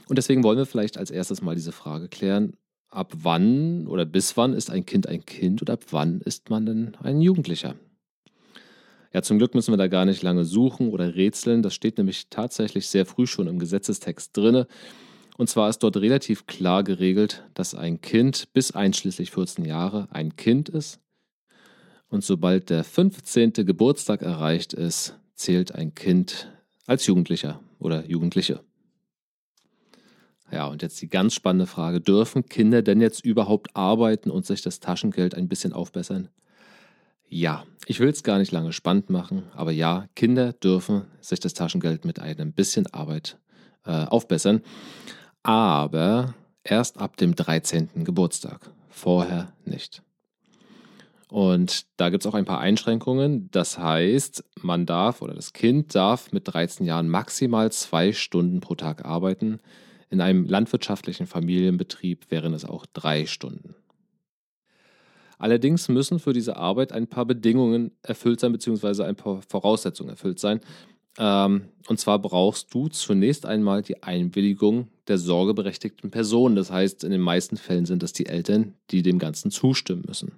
Und 0.09 0.19
deswegen 0.19 0.43
wollen 0.43 0.59
wir 0.59 0.67
vielleicht 0.67 0.99
als 0.99 1.11
erstes 1.11 1.41
mal 1.41 1.55
diese 1.55 1.73
Frage 1.73 2.09
klären, 2.09 2.55
ab 2.90 3.12
wann 3.16 3.87
oder 3.87 4.05
bis 4.05 4.37
wann 4.37 4.55
ist 4.55 4.71
ein 4.71 4.87
Kind 4.87 5.07
ein 5.07 5.25
Kind 5.25 5.61
und 5.61 5.71
ab 5.71 5.85
wann 5.90 6.21
ist 6.21 6.50
man 6.50 6.66
denn 6.66 6.97
ein 7.02 7.21
Jugendlicher? 7.21 7.75
Ja, 9.12 9.23
zum 9.23 9.38
Glück 9.38 9.55
müssen 9.55 9.73
wir 9.73 9.78
da 9.78 9.88
gar 9.88 10.05
nicht 10.05 10.23
lange 10.23 10.45
suchen 10.45 10.90
oder 10.90 11.14
rätseln. 11.14 11.62
Das 11.62 11.75
steht 11.75 11.97
nämlich 11.97 12.28
tatsächlich 12.28 12.88
sehr 12.88 13.07
früh 13.07 13.26
schon 13.26 13.47
im 13.47 13.59
Gesetzestext 13.59 14.37
drinne. 14.37 14.66
Und 15.38 15.49
zwar 15.49 15.69
ist 15.69 15.78
dort 15.78 15.97
relativ 15.97 16.47
klar 16.47 16.83
geregelt, 16.83 17.45
dass 17.55 17.75
ein 17.75 18.00
Kind 18.00 18.52
bis 18.52 18.73
einschließlich 18.73 19.31
14 19.31 19.64
Jahre 19.64 20.09
ein 20.11 20.37
Kind 20.37 20.69
ist. 20.69 21.00
Und 22.09 22.25
sobald 22.25 22.71
der 22.71 22.85
15. 22.85 23.52
Geburtstag 23.52 24.23
erreicht 24.23 24.73
ist, 24.73 25.19
zählt 25.35 25.75
ein 25.75 25.95
Kind 25.95 26.52
als 26.87 27.07
Jugendlicher 27.07 27.61
oder 27.78 28.07
Jugendliche. 28.07 28.61
Ja, 30.50 30.67
und 30.67 30.83
jetzt 30.83 31.00
die 31.03 31.09
ganz 31.09 31.35
spannende 31.35 31.67
Frage, 31.67 32.00
dürfen 32.00 32.47
Kinder 32.47 32.83
denn 32.83 33.00
jetzt 33.00 33.25
überhaupt 33.25 33.75
arbeiten 33.75 34.31
und 34.31 34.47
sich 34.47 34.62
das 34.62 34.81
Taschengeld 34.81 35.35
ein 35.35 35.49
bisschen 35.49 35.73
aufbessern? 35.73 36.29
Ja, 37.29 37.65
ich 37.87 37.99
will 37.99 38.09
es 38.09 38.23
gar 38.23 38.38
nicht 38.38 38.53
lange 38.53 38.73
spannend 38.73 39.11
machen, 39.11 39.45
aber 39.55 39.73
ja, 39.73 40.07
Kinder 40.15 40.53
dürfen 40.53 41.07
sich 41.21 41.41
das 41.41 41.55
Taschengeld 41.55 42.05
mit 42.05 42.21
einem 42.21 42.53
bisschen 42.53 42.87
Arbeit 42.93 43.38
äh, 43.85 44.05
aufbessern, 44.05 44.62
aber 45.43 46.35
erst 46.62 46.99
ab 46.99 47.17
dem 47.17 47.35
13. 47.35 48.05
Geburtstag, 48.05 48.71
vorher 48.88 49.53
nicht. 49.65 50.03
Und 51.29 51.87
da 51.97 52.09
gibt 52.11 52.23
es 52.23 52.26
auch 52.26 52.35
ein 52.35 52.45
paar 52.45 52.61
Einschränkungen. 52.61 53.50
Das 53.50 53.79
heißt, 53.79 54.45
man 54.62 54.87
darf 54.87 55.23
oder 55.23 55.35
das 55.35 55.53
Kind 55.53 55.95
darf 55.95 56.31
mit 56.31 56.47
13 56.47 56.87
Jahren 56.87 57.09
maximal 57.09 57.73
zwei 57.73 58.12
Stunden 58.12 58.61
pro 58.61 58.76
Tag 58.76 59.05
arbeiten. 59.05 59.59
In 60.16 60.23
einem 60.23 60.46
landwirtschaftlichen 60.46 61.26
Familienbetrieb 61.26 62.30
wären 62.30 62.54
es 62.54 62.64
auch 62.64 62.87
drei 62.94 63.26
Stunden. 63.26 63.75
Allerdings 65.37 65.90
müssen 65.90 66.20
für 66.20 66.32
diese 66.32 66.56
Arbeit 66.56 66.90
ein 66.90 67.06
paar 67.06 67.26
Bedingungen 67.26 67.90
erfüllt 68.00 68.40
sein, 68.40 68.50
beziehungsweise 68.50 69.04
ein 69.04 69.16
paar 69.16 69.42
Voraussetzungen 69.42 70.08
erfüllt 70.08 70.40
sein. 70.40 70.61
Ähm, 71.18 71.66
und 71.87 72.00
zwar 72.00 72.18
brauchst 72.18 72.73
du 72.73 72.88
zunächst 72.88 73.44
einmal 73.44 73.82
die 73.82 74.02
Einwilligung 74.02 74.88
der 75.06 75.18
sorgeberechtigten 75.18 76.11
Person. 76.11 76.56
Das 76.56 76.70
heißt, 76.70 77.04
in 77.04 77.11
den 77.11 77.20
meisten 77.20 77.58
Fällen 77.58 77.85
sind 77.85 78.02
es 78.02 78.14
die 78.14 78.25
Eltern, 78.25 78.73
die 78.90 79.02
dem 79.02 79.18
Ganzen 79.18 79.50
zustimmen 79.50 80.04
müssen. 80.06 80.32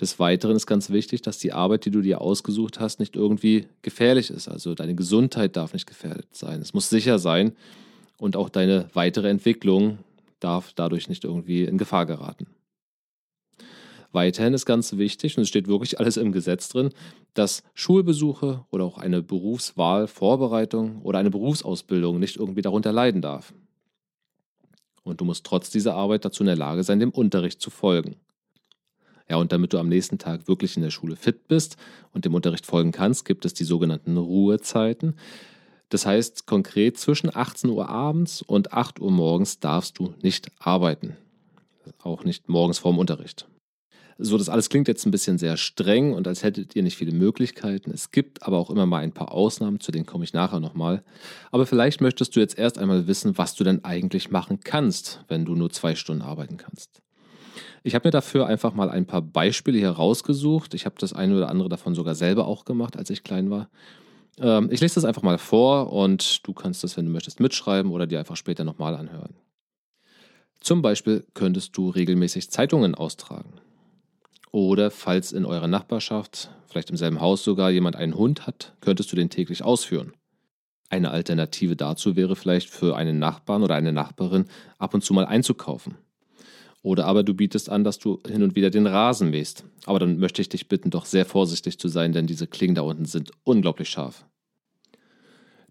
Des 0.00 0.20
Weiteren 0.20 0.54
ist 0.54 0.68
ganz 0.68 0.90
wichtig, 0.90 1.22
dass 1.22 1.38
die 1.38 1.52
Arbeit, 1.52 1.86
die 1.86 1.90
du 1.90 2.02
dir 2.02 2.20
ausgesucht 2.20 2.78
hast, 2.78 3.00
nicht 3.00 3.16
irgendwie 3.16 3.66
gefährlich 3.82 4.30
ist. 4.30 4.46
Also 4.46 4.76
deine 4.76 4.94
Gesundheit 4.94 5.56
darf 5.56 5.72
nicht 5.72 5.88
gefährdet 5.88 6.28
sein. 6.30 6.60
Es 6.62 6.72
muss 6.72 6.88
sicher 6.88 7.18
sein 7.18 7.54
und 8.20 8.36
auch 8.36 8.50
deine 8.50 8.88
weitere 8.92 9.28
Entwicklung 9.28 9.98
darf 10.38 10.72
dadurch 10.74 11.08
nicht 11.08 11.24
irgendwie 11.24 11.64
in 11.64 11.78
Gefahr 11.78 12.06
geraten. 12.06 12.46
Weiterhin 14.12 14.54
ist 14.54 14.66
ganz 14.66 14.96
wichtig, 14.96 15.36
und 15.36 15.42
es 15.42 15.48
steht 15.48 15.68
wirklich 15.68 16.00
alles 16.00 16.16
im 16.16 16.32
Gesetz 16.32 16.68
drin, 16.68 16.90
dass 17.34 17.62
Schulbesuche 17.74 18.64
oder 18.70 18.84
auch 18.84 18.98
eine 18.98 19.22
Berufswahlvorbereitung 19.22 21.02
oder 21.02 21.18
eine 21.18 21.30
Berufsausbildung 21.30 22.18
nicht 22.18 22.36
irgendwie 22.36 22.62
darunter 22.62 22.92
leiden 22.92 23.22
darf. 23.22 23.54
Und 25.02 25.20
du 25.20 25.24
musst 25.24 25.46
trotz 25.46 25.70
dieser 25.70 25.94
Arbeit 25.94 26.24
dazu 26.24 26.42
in 26.42 26.48
der 26.48 26.56
Lage 26.56 26.82
sein, 26.82 27.00
dem 27.00 27.10
Unterricht 27.10 27.60
zu 27.60 27.70
folgen. 27.70 28.16
Ja, 29.28 29.36
und 29.36 29.52
damit 29.52 29.72
du 29.72 29.78
am 29.78 29.88
nächsten 29.88 30.18
Tag 30.18 30.48
wirklich 30.48 30.76
in 30.76 30.82
der 30.82 30.90
Schule 30.90 31.14
fit 31.14 31.46
bist 31.46 31.76
und 32.12 32.24
dem 32.24 32.34
Unterricht 32.34 32.66
folgen 32.66 32.90
kannst, 32.90 33.24
gibt 33.24 33.44
es 33.44 33.54
die 33.54 33.64
sogenannten 33.64 34.16
Ruhezeiten. 34.16 35.14
Das 35.90 36.06
heißt 36.06 36.46
konkret 36.46 36.98
zwischen 36.98 37.34
18 37.34 37.68
Uhr 37.68 37.88
abends 37.88 38.42
und 38.42 38.72
8 38.72 39.00
Uhr 39.00 39.10
morgens 39.10 39.58
darfst 39.58 39.98
du 39.98 40.14
nicht 40.22 40.50
arbeiten. 40.58 41.16
Auch 42.02 42.24
nicht 42.24 42.48
morgens 42.48 42.78
vorm 42.78 42.98
Unterricht. 42.98 43.46
So, 44.22 44.36
das 44.36 44.50
alles 44.50 44.68
klingt 44.68 44.86
jetzt 44.86 45.06
ein 45.06 45.10
bisschen 45.10 45.38
sehr 45.38 45.56
streng 45.56 46.12
und 46.12 46.28
als 46.28 46.42
hättet 46.42 46.76
ihr 46.76 46.82
nicht 46.82 46.96
viele 46.96 47.12
Möglichkeiten. 47.12 47.90
Es 47.90 48.10
gibt 48.10 48.42
aber 48.42 48.58
auch 48.58 48.70
immer 48.70 48.84
mal 48.84 48.98
ein 48.98 49.12
paar 49.12 49.32
Ausnahmen, 49.32 49.80
zu 49.80 49.92
denen 49.92 50.04
komme 50.04 50.24
ich 50.24 50.34
nachher 50.34 50.60
nochmal. 50.60 51.02
Aber 51.50 51.66
vielleicht 51.66 52.02
möchtest 52.02 52.36
du 52.36 52.40
jetzt 52.40 52.58
erst 52.58 52.78
einmal 52.78 53.06
wissen, 53.06 53.38
was 53.38 53.54
du 53.54 53.64
denn 53.64 53.82
eigentlich 53.82 54.30
machen 54.30 54.60
kannst, 54.62 55.24
wenn 55.28 55.46
du 55.46 55.54
nur 55.54 55.70
zwei 55.70 55.94
Stunden 55.94 56.22
arbeiten 56.22 56.58
kannst. 56.58 57.00
Ich 57.82 57.94
habe 57.94 58.08
mir 58.08 58.12
dafür 58.12 58.46
einfach 58.46 58.74
mal 58.74 58.90
ein 58.90 59.06
paar 59.06 59.22
Beispiele 59.22 59.78
hier 59.78 59.90
rausgesucht. 59.90 60.74
Ich 60.74 60.84
habe 60.84 60.96
das 60.98 61.14
eine 61.14 61.36
oder 61.36 61.48
andere 61.48 61.70
davon 61.70 61.94
sogar 61.94 62.14
selber 62.14 62.46
auch 62.46 62.66
gemacht, 62.66 62.98
als 62.98 63.08
ich 63.08 63.24
klein 63.24 63.50
war. 63.50 63.70
Ähm, 64.38 64.68
ich 64.70 64.80
lese 64.80 64.96
das 64.96 65.04
einfach 65.04 65.22
mal 65.22 65.38
vor 65.38 65.92
und 65.92 66.46
du 66.46 66.52
kannst 66.52 66.84
das, 66.84 66.96
wenn 66.96 67.06
du 67.06 67.12
möchtest, 67.12 67.40
mitschreiben 67.40 67.92
oder 67.92 68.06
dir 68.06 68.18
einfach 68.18 68.36
später 68.36 68.64
nochmal 68.64 68.94
anhören. 68.94 69.34
Zum 70.60 70.82
Beispiel 70.82 71.26
könntest 71.34 71.76
du 71.76 71.88
regelmäßig 71.88 72.50
Zeitungen 72.50 72.94
austragen. 72.94 73.54
Oder 74.52 74.90
falls 74.90 75.32
in 75.32 75.44
eurer 75.44 75.68
Nachbarschaft, 75.68 76.50
vielleicht 76.66 76.90
im 76.90 76.96
selben 76.96 77.20
Haus 77.20 77.44
sogar, 77.44 77.70
jemand 77.70 77.96
einen 77.96 78.16
Hund 78.16 78.46
hat, 78.46 78.74
könntest 78.80 79.10
du 79.12 79.16
den 79.16 79.30
täglich 79.30 79.62
ausführen. 79.64 80.12
Eine 80.88 81.12
Alternative 81.12 81.76
dazu 81.76 82.16
wäre 82.16 82.34
vielleicht 82.34 82.68
für 82.68 82.96
einen 82.96 83.20
Nachbarn 83.20 83.62
oder 83.62 83.76
eine 83.76 83.92
Nachbarin 83.92 84.46
ab 84.78 84.92
und 84.92 85.04
zu 85.04 85.14
mal 85.14 85.24
einzukaufen. 85.24 85.96
Oder 86.82 87.06
aber 87.06 87.22
du 87.22 87.34
bietest 87.34 87.68
an, 87.68 87.84
dass 87.84 87.98
du 87.98 88.20
hin 88.26 88.42
und 88.42 88.56
wieder 88.56 88.70
den 88.70 88.86
Rasen 88.86 89.30
mähst. 89.30 89.64
Aber 89.84 89.98
dann 89.98 90.18
möchte 90.18 90.40
ich 90.40 90.48
dich 90.48 90.68
bitten, 90.68 90.90
doch 90.90 91.04
sehr 91.04 91.26
vorsichtig 91.26 91.78
zu 91.78 91.88
sein, 91.88 92.12
denn 92.12 92.26
diese 92.26 92.46
Klingen 92.46 92.74
da 92.74 92.82
unten 92.82 93.04
sind 93.04 93.32
unglaublich 93.44 93.90
scharf. 93.90 94.24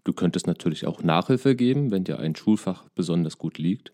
Du 0.04 0.12
könntest 0.12 0.46
natürlich 0.46 0.86
auch 0.86 1.02
Nachhilfe 1.02 1.56
geben, 1.56 1.90
wenn 1.90 2.04
dir 2.04 2.18
ein 2.18 2.36
Schulfach 2.36 2.88
besonders 2.94 3.38
gut 3.38 3.58
liegt. 3.58 3.92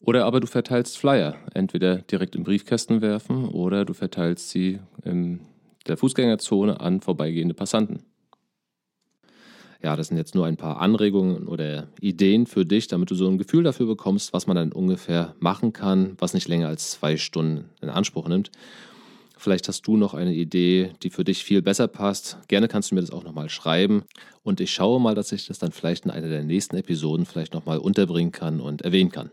Oder 0.00 0.24
aber 0.24 0.40
du 0.40 0.46
verteilst 0.46 0.98
Flyer, 0.98 1.36
entweder 1.54 1.98
direkt 1.98 2.36
im 2.36 2.44
Briefkästen 2.44 3.00
werfen 3.00 3.48
oder 3.48 3.84
du 3.84 3.94
verteilst 3.94 4.50
sie 4.50 4.78
in 5.04 5.40
der 5.86 5.96
Fußgängerzone 5.96 6.80
an 6.80 7.00
vorbeigehende 7.00 7.54
Passanten. 7.54 8.04
Ja, 9.82 9.94
das 9.94 10.08
sind 10.08 10.16
jetzt 10.16 10.34
nur 10.34 10.44
ein 10.44 10.56
paar 10.56 10.80
Anregungen 10.80 11.46
oder 11.46 11.86
Ideen 12.00 12.46
für 12.46 12.66
dich, 12.66 12.88
damit 12.88 13.10
du 13.10 13.14
so 13.14 13.28
ein 13.28 13.38
Gefühl 13.38 13.62
dafür 13.62 13.86
bekommst, 13.86 14.32
was 14.32 14.48
man 14.48 14.56
dann 14.56 14.72
ungefähr 14.72 15.36
machen 15.38 15.72
kann, 15.72 16.16
was 16.18 16.34
nicht 16.34 16.48
länger 16.48 16.66
als 16.66 16.90
zwei 16.90 17.16
Stunden 17.16 17.70
in 17.80 17.88
Anspruch 17.88 18.26
nimmt. 18.26 18.50
Vielleicht 19.36 19.68
hast 19.68 19.86
du 19.86 19.96
noch 19.96 20.14
eine 20.14 20.34
Idee, 20.34 20.90
die 21.04 21.10
für 21.10 21.22
dich 21.22 21.44
viel 21.44 21.62
besser 21.62 21.86
passt. 21.86 22.38
Gerne 22.48 22.66
kannst 22.66 22.90
du 22.90 22.96
mir 22.96 23.02
das 23.02 23.12
auch 23.12 23.22
nochmal 23.22 23.48
schreiben. 23.48 24.02
Und 24.42 24.60
ich 24.60 24.72
schaue 24.72 25.00
mal, 25.00 25.14
dass 25.14 25.30
ich 25.30 25.46
das 25.46 25.60
dann 25.60 25.70
vielleicht 25.70 26.06
in 26.06 26.10
einer 26.10 26.28
der 26.28 26.42
nächsten 26.42 26.76
Episoden 26.76 27.24
vielleicht 27.24 27.54
nochmal 27.54 27.78
unterbringen 27.78 28.32
kann 28.32 28.60
und 28.60 28.82
erwähnen 28.82 29.12
kann. 29.12 29.30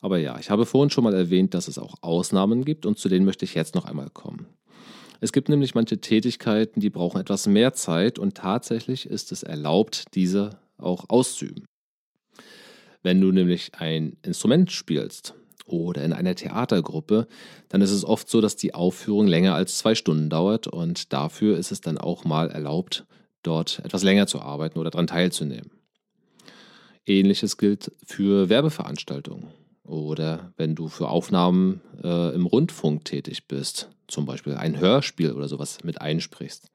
Aber 0.00 0.18
ja, 0.18 0.36
ich 0.40 0.50
habe 0.50 0.66
vorhin 0.66 0.90
schon 0.90 1.04
mal 1.04 1.14
erwähnt, 1.14 1.54
dass 1.54 1.68
es 1.68 1.78
auch 1.78 1.94
Ausnahmen 2.02 2.64
gibt 2.64 2.86
und 2.86 2.98
zu 2.98 3.08
denen 3.08 3.24
möchte 3.24 3.44
ich 3.44 3.54
jetzt 3.54 3.76
noch 3.76 3.84
einmal 3.84 4.10
kommen. 4.10 4.46
Es 5.20 5.32
gibt 5.32 5.48
nämlich 5.48 5.74
manche 5.74 5.98
Tätigkeiten, 5.98 6.80
die 6.80 6.90
brauchen 6.90 7.20
etwas 7.20 7.46
mehr 7.46 7.72
Zeit 7.72 8.18
und 8.18 8.36
tatsächlich 8.36 9.06
ist 9.06 9.32
es 9.32 9.42
erlaubt, 9.42 10.04
diese 10.14 10.50
auch 10.78 11.08
auszuüben. 11.08 11.64
Wenn 13.02 13.20
du 13.20 13.32
nämlich 13.32 13.72
ein 13.74 14.16
Instrument 14.22 14.72
spielst 14.72 15.34
oder 15.66 16.04
in 16.04 16.12
einer 16.12 16.34
Theatergruppe, 16.34 17.26
dann 17.68 17.80
ist 17.80 17.90
es 17.90 18.04
oft 18.04 18.28
so, 18.28 18.40
dass 18.40 18.56
die 18.56 18.74
Aufführung 18.74 19.26
länger 19.26 19.54
als 19.54 19.78
zwei 19.78 19.94
Stunden 19.94 20.30
dauert 20.30 20.66
und 20.66 21.12
dafür 21.12 21.58
ist 21.58 21.70
es 21.70 21.80
dann 21.80 21.98
auch 21.98 22.24
mal 22.24 22.50
erlaubt, 22.50 23.06
dort 23.42 23.80
etwas 23.84 24.02
länger 24.02 24.26
zu 24.26 24.40
arbeiten 24.40 24.78
oder 24.78 24.90
daran 24.90 25.06
teilzunehmen. 25.06 25.70
Ähnliches 27.06 27.58
gilt 27.58 27.92
für 28.06 28.48
Werbeveranstaltungen 28.48 29.48
oder 29.84 30.52
wenn 30.56 30.74
du 30.74 30.88
für 30.88 31.08
Aufnahmen 31.08 31.80
äh, 32.02 32.34
im 32.34 32.46
Rundfunk 32.46 33.04
tätig 33.04 33.46
bist, 33.46 33.90
zum 34.08 34.26
Beispiel 34.26 34.54
ein 34.54 34.78
Hörspiel 34.78 35.32
oder 35.32 35.48
sowas 35.48 35.78
mit 35.84 36.00
einsprichst. 36.00 36.70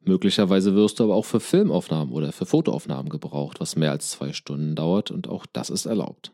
Möglicherweise 0.00 0.74
wirst 0.74 1.00
du 1.00 1.04
aber 1.04 1.14
auch 1.14 1.24
für 1.24 1.40
Filmaufnahmen 1.40 2.12
oder 2.12 2.32
für 2.32 2.46
Fotoaufnahmen 2.46 3.10
gebraucht, 3.10 3.60
was 3.60 3.76
mehr 3.76 3.90
als 3.90 4.10
zwei 4.10 4.32
Stunden 4.32 4.74
dauert 4.74 5.10
und 5.10 5.28
auch 5.28 5.44
das 5.52 5.70
ist 5.70 5.86
erlaubt. 5.86 6.32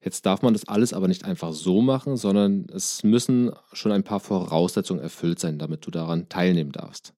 Jetzt 0.00 0.26
darf 0.26 0.42
man 0.42 0.52
das 0.52 0.68
alles 0.68 0.92
aber 0.92 1.08
nicht 1.08 1.24
einfach 1.24 1.52
so 1.52 1.80
machen, 1.80 2.16
sondern 2.16 2.66
es 2.72 3.02
müssen 3.02 3.50
schon 3.72 3.92
ein 3.92 4.04
paar 4.04 4.20
Voraussetzungen 4.20 5.02
erfüllt 5.02 5.40
sein, 5.40 5.58
damit 5.58 5.86
du 5.86 5.90
daran 5.90 6.28
teilnehmen 6.28 6.72
darfst. 6.72 7.12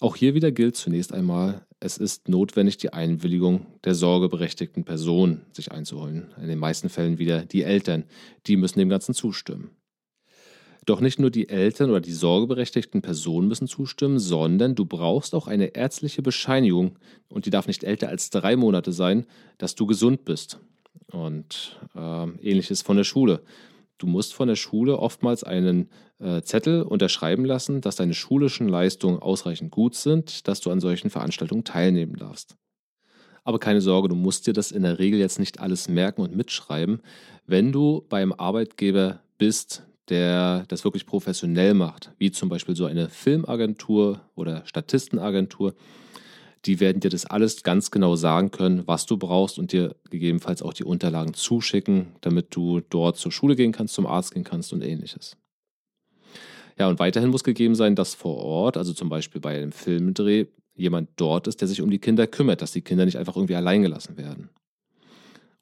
Auch 0.00 0.16
hier 0.16 0.34
wieder 0.34 0.50
gilt 0.50 0.76
zunächst 0.76 1.12
einmal, 1.12 1.66
es 1.78 1.98
ist 1.98 2.28
notwendig, 2.28 2.78
die 2.78 2.92
Einwilligung 2.92 3.66
der 3.84 3.94
sorgeberechtigten 3.94 4.84
Person 4.84 5.42
sich 5.52 5.72
einzuholen. 5.72 6.32
In 6.40 6.48
den 6.48 6.58
meisten 6.58 6.88
Fällen 6.88 7.18
wieder 7.18 7.44
die 7.44 7.62
Eltern. 7.62 8.04
Die 8.46 8.56
müssen 8.56 8.78
dem 8.78 8.88
Ganzen 8.88 9.14
zustimmen. 9.14 9.70
Doch 10.86 11.00
nicht 11.02 11.18
nur 11.18 11.30
die 11.30 11.50
Eltern 11.50 11.90
oder 11.90 12.00
die 12.00 12.12
sorgeberechtigten 12.12 13.02
Personen 13.02 13.46
müssen 13.46 13.68
zustimmen, 13.68 14.18
sondern 14.18 14.74
du 14.74 14.86
brauchst 14.86 15.34
auch 15.34 15.46
eine 15.46 15.74
ärztliche 15.74 16.22
Bescheinigung 16.22 16.98
und 17.28 17.44
die 17.44 17.50
darf 17.50 17.66
nicht 17.66 17.84
älter 17.84 18.08
als 18.08 18.30
drei 18.30 18.56
Monate 18.56 18.92
sein, 18.92 19.26
dass 19.58 19.74
du 19.74 19.86
gesund 19.86 20.24
bist. 20.24 20.58
Und 21.12 21.78
äh, 21.94 22.28
ähnliches 22.40 22.80
von 22.80 22.96
der 22.96 23.04
Schule. 23.04 23.42
Du 24.02 24.06
musst 24.06 24.34
von 24.34 24.48
der 24.48 24.56
Schule 24.56 24.98
oftmals 24.98 25.44
einen 25.44 25.88
äh, 26.18 26.42
Zettel 26.42 26.82
unterschreiben 26.82 27.44
lassen, 27.44 27.80
dass 27.80 27.96
deine 27.96 28.14
schulischen 28.14 28.68
Leistungen 28.68 29.18
ausreichend 29.18 29.70
gut 29.70 29.94
sind, 29.94 30.48
dass 30.48 30.60
du 30.60 30.70
an 30.70 30.80
solchen 30.80 31.10
Veranstaltungen 31.10 31.64
teilnehmen 31.64 32.16
darfst. 32.16 32.56
Aber 33.44 33.58
keine 33.58 33.80
Sorge, 33.80 34.08
du 34.08 34.14
musst 34.14 34.46
dir 34.46 34.52
das 34.52 34.70
in 34.70 34.82
der 34.82 34.98
Regel 34.98 35.18
jetzt 35.18 35.38
nicht 35.38 35.60
alles 35.60 35.88
merken 35.88 36.22
und 36.22 36.36
mitschreiben. 36.36 37.00
Wenn 37.46 37.72
du 37.72 38.04
beim 38.08 38.32
Arbeitgeber 38.32 39.20
bist, 39.38 39.82
der 40.08 40.64
das 40.68 40.84
wirklich 40.84 41.06
professionell 41.06 41.74
macht, 41.74 42.12
wie 42.18 42.30
zum 42.30 42.48
Beispiel 42.48 42.76
so 42.76 42.84
eine 42.86 43.08
Filmagentur 43.08 44.20
oder 44.34 44.66
Statistenagentur, 44.66 45.74
die 46.66 46.80
werden 46.80 47.00
dir 47.00 47.10
das 47.10 47.26
alles 47.26 47.62
ganz 47.62 47.90
genau 47.90 48.16
sagen 48.16 48.50
können, 48.50 48.86
was 48.86 49.06
du 49.06 49.16
brauchst 49.16 49.58
und 49.58 49.72
dir 49.72 49.96
gegebenenfalls 50.10 50.62
auch 50.62 50.74
die 50.74 50.84
Unterlagen 50.84 51.34
zuschicken, 51.34 52.08
damit 52.20 52.54
du 52.54 52.80
dort 52.80 53.16
zur 53.16 53.32
Schule 53.32 53.56
gehen 53.56 53.72
kannst, 53.72 53.94
zum 53.94 54.06
Arzt 54.06 54.34
gehen 54.34 54.44
kannst 54.44 54.72
und 54.72 54.82
ähnliches. 54.82 55.36
Ja, 56.78 56.88
und 56.88 56.98
weiterhin 56.98 57.30
muss 57.30 57.44
gegeben 57.44 57.74
sein, 57.74 57.94
dass 57.94 58.14
vor 58.14 58.36
Ort, 58.36 58.76
also 58.76 58.92
zum 58.92 59.08
Beispiel 59.08 59.40
bei 59.40 59.56
einem 59.56 59.72
Filmdreh, 59.72 60.46
jemand 60.74 61.10
dort 61.16 61.46
ist, 61.46 61.60
der 61.60 61.68
sich 61.68 61.82
um 61.82 61.90
die 61.90 61.98
Kinder 61.98 62.26
kümmert, 62.26 62.62
dass 62.62 62.72
die 62.72 62.80
Kinder 62.80 63.04
nicht 63.04 63.18
einfach 63.18 63.36
irgendwie 63.36 63.56
allein 63.56 63.82
gelassen 63.82 64.16
werden. 64.16 64.48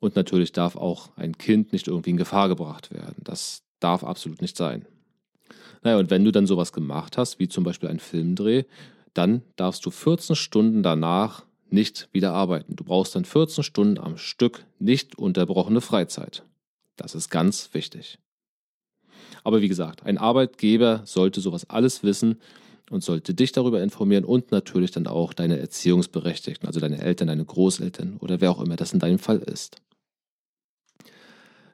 Und 0.00 0.14
natürlich 0.14 0.52
darf 0.52 0.76
auch 0.76 1.10
ein 1.16 1.36
Kind 1.36 1.72
nicht 1.72 1.88
irgendwie 1.88 2.10
in 2.10 2.16
Gefahr 2.16 2.48
gebracht 2.48 2.92
werden. 2.92 3.16
Das 3.24 3.62
darf 3.80 4.04
absolut 4.04 4.40
nicht 4.40 4.56
sein. 4.56 4.86
Naja, 5.82 5.98
und 5.98 6.10
wenn 6.10 6.24
du 6.24 6.30
dann 6.30 6.46
sowas 6.46 6.72
gemacht 6.72 7.18
hast, 7.18 7.38
wie 7.38 7.48
zum 7.48 7.64
Beispiel 7.64 7.88
ein 7.88 7.98
Filmdreh, 7.98 8.64
dann 9.18 9.42
darfst 9.56 9.84
du 9.84 9.90
14 9.90 10.36
Stunden 10.36 10.84
danach 10.84 11.44
nicht 11.70 12.08
wieder 12.12 12.32
arbeiten. 12.32 12.76
Du 12.76 12.84
brauchst 12.84 13.16
dann 13.16 13.24
14 13.24 13.64
Stunden 13.64 13.98
am 13.98 14.16
Stück 14.16 14.64
nicht 14.78 15.18
unterbrochene 15.18 15.80
Freizeit. 15.80 16.44
Das 16.96 17.16
ist 17.16 17.28
ganz 17.28 17.74
wichtig. 17.74 18.18
Aber 19.42 19.60
wie 19.60 19.68
gesagt, 19.68 20.04
ein 20.04 20.18
Arbeitgeber 20.18 21.02
sollte 21.04 21.40
sowas 21.40 21.68
alles 21.68 22.04
wissen 22.04 22.40
und 22.90 23.02
sollte 23.02 23.34
dich 23.34 23.50
darüber 23.52 23.82
informieren 23.82 24.24
und 24.24 24.52
natürlich 24.52 24.92
dann 24.92 25.08
auch 25.08 25.32
deine 25.32 25.58
Erziehungsberechtigten, 25.58 26.66
also 26.66 26.78
deine 26.78 27.00
Eltern, 27.00 27.28
deine 27.28 27.44
Großeltern 27.44 28.16
oder 28.20 28.40
wer 28.40 28.52
auch 28.52 28.60
immer 28.60 28.76
das 28.76 28.92
in 28.92 29.00
deinem 29.00 29.18
Fall 29.18 29.38
ist. 29.38 29.76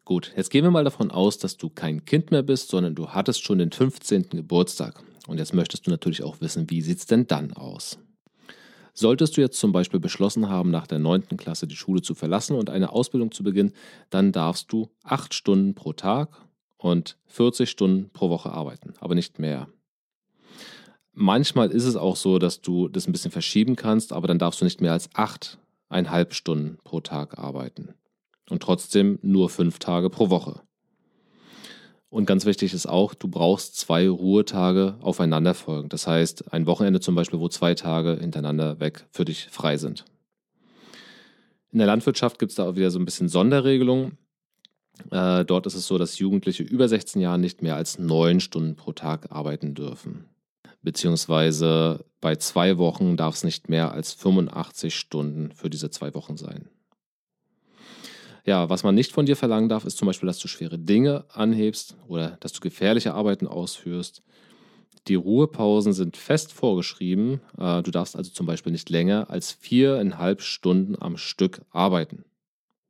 Gut, 0.07 0.33
jetzt 0.37 0.51
gehen 0.51 0.65
wir 0.65 0.71
mal 0.71 0.85
davon 0.85 1.11
aus, 1.11 1.39
dass 1.39 1.57
du 1.57 1.69
kein 1.69 2.05
Kind 2.05 2.31
mehr 2.31 2.43
bist, 2.43 2.69
sondern 2.71 2.95
du 2.95 3.11
hattest 3.11 3.45
schon 3.45 3.59
den 3.59 3.71
15. 3.71 4.31
Geburtstag. 4.31 5.03
Und 5.27 5.39
jetzt 5.39 5.55
möchtest 5.55 5.87
du 5.87 5.91
natürlich 5.91 6.23
auch 6.23 6.41
wissen, 6.41 6.71
wie 6.71 6.83
sieht 6.83 6.99
es 6.99 7.07
denn 7.07 7.27
dann 7.27 7.53
aus? 7.53 7.99
Solltest 8.93 9.37
du 9.37 9.41
jetzt 9.41 9.59
zum 9.59 9.73
Beispiel 9.73 9.99
beschlossen 9.99 10.49
haben, 10.49 10.71
nach 10.71 10.87
der 10.87 11.01
9. 11.01 11.37
Klasse 11.37 11.67
die 11.67 11.77
Schule 11.77 12.01
zu 12.01 12.15
verlassen 12.15 12.57
und 12.57 12.71
eine 12.71 12.91
Ausbildung 12.91 13.33
zu 13.33 13.43
beginnen, 13.43 13.73
dann 14.11 14.31
darfst 14.31 14.71
du 14.73 14.89
8 15.03 15.35
Stunden 15.35 15.75
pro 15.75 15.93
Tag 15.93 16.29
und 16.77 17.17
40 17.27 17.69
Stunden 17.69 18.11
pro 18.11 18.29
Woche 18.31 18.53
arbeiten, 18.53 18.95
aber 19.01 19.17
nicht 19.17 19.41
mehr. 19.41 19.69
Manchmal 21.13 21.71
ist 21.71 21.85
es 21.85 21.97
auch 21.97 22.17
so, 22.17 22.39
dass 22.39 22.61
du 22.61 22.89
das 22.89 23.09
ein 23.09 23.13
bisschen 23.13 23.31
verschieben 23.31 23.75
kannst, 23.75 24.13
aber 24.13 24.29
dann 24.29 24.39
darfst 24.39 24.61
du 24.61 24.65
nicht 24.65 24.81
mehr 24.81 24.93
als 24.93 25.11
8,5 25.13 26.33
Stunden 26.33 26.79
pro 26.85 27.01
Tag 27.01 27.39
arbeiten. 27.39 27.95
Und 28.51 28.63
trotzdem 28.63 29.19
nur 29.23 29.49
5 29.49 29.79
Tage 29.79 30.11
pro 30.11 30.29
Woche. 30.31 30.61
Und 32.15 32.27
ganz 32.27 32.47
wichtig 32.47 32.73
ist 32.73 32.87
auch, 32.87 33.13
du 33.13 33.27
brauchst 33.27 33.77
zwei 33.77 34.09
Ruhetage 34.09 34.95
aufeinanderfolgend. 35.01 35.93
Das 35.93 36.07
heißt, 36.07 36.53
ein 36.53 36.65
Wochenende 36.65 37.01
zum 37.01 37.17
Beispiel, 37.17 37.41
wo 37.41 37.49
zwei 37.49 37.75
Tage 37.75 38.19
hintereinander 38.21 38.79
weg 38.79 39.05
für 39.11 39.25
dich 39.25 39.49
frei 39.51 39.79
sind. 39.79 40.05
In 41.73 41.79
der 41.79 41.89
Landwirtschaft 41.89 42.39
gibt 42.39 42.51
es 42.51 42.57
da 42.57 42.69
auch 42.69 42.77
wieder 42.77 42.93
so 42.93 43.01
ein 43.01 43.05
bisschen 43.05 43.29
Sonderregelungen. 43.29 44.17
Äh, 45.11 45.45
dort 45.45 45.67
ist 45.67 45.75
es 45.75 45.89
so, 45.89 45.99
dass 45.99 46.21
Jugendliche 46.21 46.63
über 46.63 46.89
16 46.89 47.21
Jahren 47.21 47.41
nicht 47.41 47.63
mehr 47.63 47.75
als 47.75 47.99
neun 47.99 48.39
Stunden 48.39 48.77
pro 48.77 48.93
Tag 48.93 49.33
arbeiten 49.33 49.75
dürfen. 49.75 50.27
Beziehungsweise 50.83 52.05
bei 52.21 52.37
zwei 52.37 52.79
Wochen 52.79 53.17
darf 53.17 53.35
es 53.35 53.43
nicht 53.43 53.69
mehr 53.69 53.91
als 53.91 54.13
85 54.13 54.95
Stunden 54.95 55.51
für 55.51 55.69
diese 55.69 55.91
zwei 55.91 56.15
Wochen 56.15 56.37
sein. 56.37 56.69
Ja, 58.47 58.69
was 58.69 58.85
man 58.85 58.95
nicht 58.95 59.13
von 59.13 59.25
dir 59.25 59.37
verlangen 59.37 59.71
darf, 59.71 59.87
ist 59.87 59.97
zum 59.97 60.07
Beispiel, 60.07 60.27
dass 60.27 60.39
du 60.39 60.49
schwere 60.49 60.79
Dinge 60.79 61.25
anhebst 61.31 61.97
oder 62.09 62.37
dass 62.41 62.53
du 62.53 62.61
gefährliche 62.61 63.15
Arbeiten 63.15 63.47
ausführst. 63.47 64.23
Die 65.09 65.15
Ruhepausen 65.15 65.93
sind 65.95 66.17
fest 66.17 66.53
vorgeschrieben. 66.53 67.41
Äh, 67.59 67.83
du 67.83 67.91
darfst 67.91 68.17
also 68.17 68.31
zum 68.31 68.47
Beispiel 68.47 68.73
nicht 68.73 68.91
länger 68.91 69.31
als 69.31 69.53
viereinhalb 69.53 70.43
Stunden 70.43 70.97
am 71.01 71.17
Stück 71.17 71.63
arbeiten. 71.71 72.25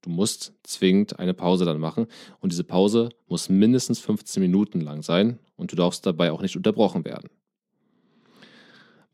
Du 0.02 0.10
musst 0.10 0.52
zwingend 0.64 1.18
eine 1.18 1.34
Pause 1.34 1.64
dann 1.64 1.80
machen 1.80 2.08
und 2.40 2.52
diese 2.52 2.64
Pause 2.64 3.10
muss 3.26 3.48
mindestens 3.48 4.00
15 4.00 4.42
Minuten 4.42 4.80
lang 4.80 5.02
sein 5.02 5.38
und 5.56 5.72
du 5.72 5.76
darfst 5.76 6.04
dabei 6.04 6.30
auch 6.30 6.42
nicht 6.42 6.56
unterbrochen 6.56 7.04
werden. 7.04 7.30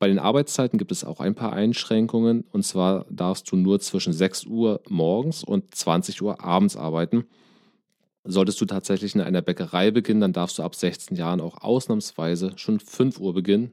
Bei 0.01 0.09
den 0.09 0.19
Arbeitszeiten 0.19 0.79
gibt 0.79 0.93
es 0.93 1.05
auch 1.05 1.21
ein 1.21 1.35
paar 1.35 1.53
Einschränkungen. 1.53 2.45
Und 2.53 2.65
zwar 2.65 3.05
darfst 3.11 3.53
du 3.53 3.57
nur 3.57 3.81
zwischen 3.81 4.15
6 4.15 4.47
Uhr 4.47 4.81
morgens 4.89 5.45
und 5.45 5.75
20 5.75 6.23
Uhr 6.23 6.43
abends 6.43 6.75
arbeiten. 6.75 7.27
Solltest 8.25 8.59
du 8.63 8.65
tatsächlich 8.65 9.15
in 9.15 9.21
einer 9.21 9.43
Bäckerei 9.43 9.91
beginnen, 9.91 10.23
dann 10.23 10.33
darfst 10.33 10.59
du 10.59 10.63
ab 10.63 10.75
16 10.75 11.19
Jahren 11.19 11.41
auch 11.43 11.63
ausnahmsweise 11.63 12.53
schon 12.57 12.81
5 12.81 13.21
Uhr 13.21 13.35
beginnen 13.35 13.73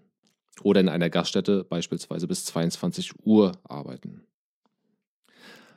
oder 0.64 0.82
in 0.82 0.90
einer 0.90 1.10
Gaststätte 1.10 1.64
beispielsweise 1.64 2.28
bis 2.28 2.44
22 2.44 3.26
Uhr 3.26 3.54
arbeiten. 3.64 4.24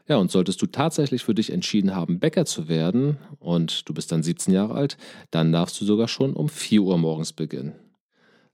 Ja, 0.08 0.16
und 0.16 0.32
solltest 0.32 0.60
du 0.62 0.66
tatsächlich 0.66 1.22
für 1.22 1.34
dich 1.34 1.52
entschieden 1.52 1.94
haben, 1.94 2.18
Bäcker 2.18 2.44
zu 2.44 2.68
werden 2.68 3.18
und 3.38 3.88
du 3.88 3.94
bist 3.94 4.10
dann 4.10 4.24
17 4.24 4.52
Jahre 4.52 4.74
alt, 4.74 4.96
dann 5.30 5.52
darfst 5.52 5.80
du 5.80 5.84
sogar 5.84 6.08
schon 6.08 6.32
um 6.32 6.48
4 6.48 6.82
Uhr 6.82 6.98
morgens 6.98 7.32
beginnen. 7.32 7.74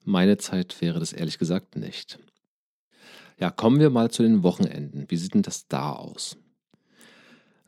Meine 0.08 0.38
Zeit 0.38 0.80
wäre 0.80 1.00
das 1.00 1.12
ehrlich 1.12 1.36
gesagt 1.36 1.74
nicht. 1.74 2.20
Ja, 3.40 3.50
kommen 3.50 3.80
wir 3.80 3.90
mal 3.90 4.08
zu 4.08 4.22
den 4.22 4.44
Wochenenden. 4.44 5.06
Wie 5.08 5.16
sieht 5.16 5.34
denn 5.34 5.42
das 5.42 5.66
da 5.66 5.94
aus? 5.94 6.36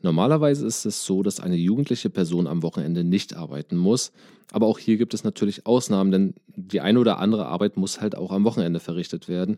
Normalerweise 0.01 0.65
ist 0.65 0.85
es 0.85 1.03
so, 1.03 1.21
dass 1.21 1.41
eine 1.41 1.57
jugendliche 1.57 2.09
Person 2.09 2.47
am 2.47 2.63
Wochenende 2.63 3.03
nicht 3.03 3.35
arbeiten 3.35 3.75
muss, 3.75 4.13
aber 4.53 4.67
auch 4.67 4.79
hier 4.79 4.95
gibt 4.95 5.13
es 5.13 5.25
natürlich 5.25 5.65
Ausnahmen, 5.65 6.11
denn 6.11 6.33
die 6.47 6.79
eine 6.79 7.01
oder 7.01 7.19
andere 7.19 7.47
Arbeit 7.47 7.75
muss 7.75 7.99
halt 7.99 8.15
auch 8.15 8.31
am 8.31 8.45
Wochenende 8.45 8.79
verrichtet 8.79 9.27
werden. 9.27 9.57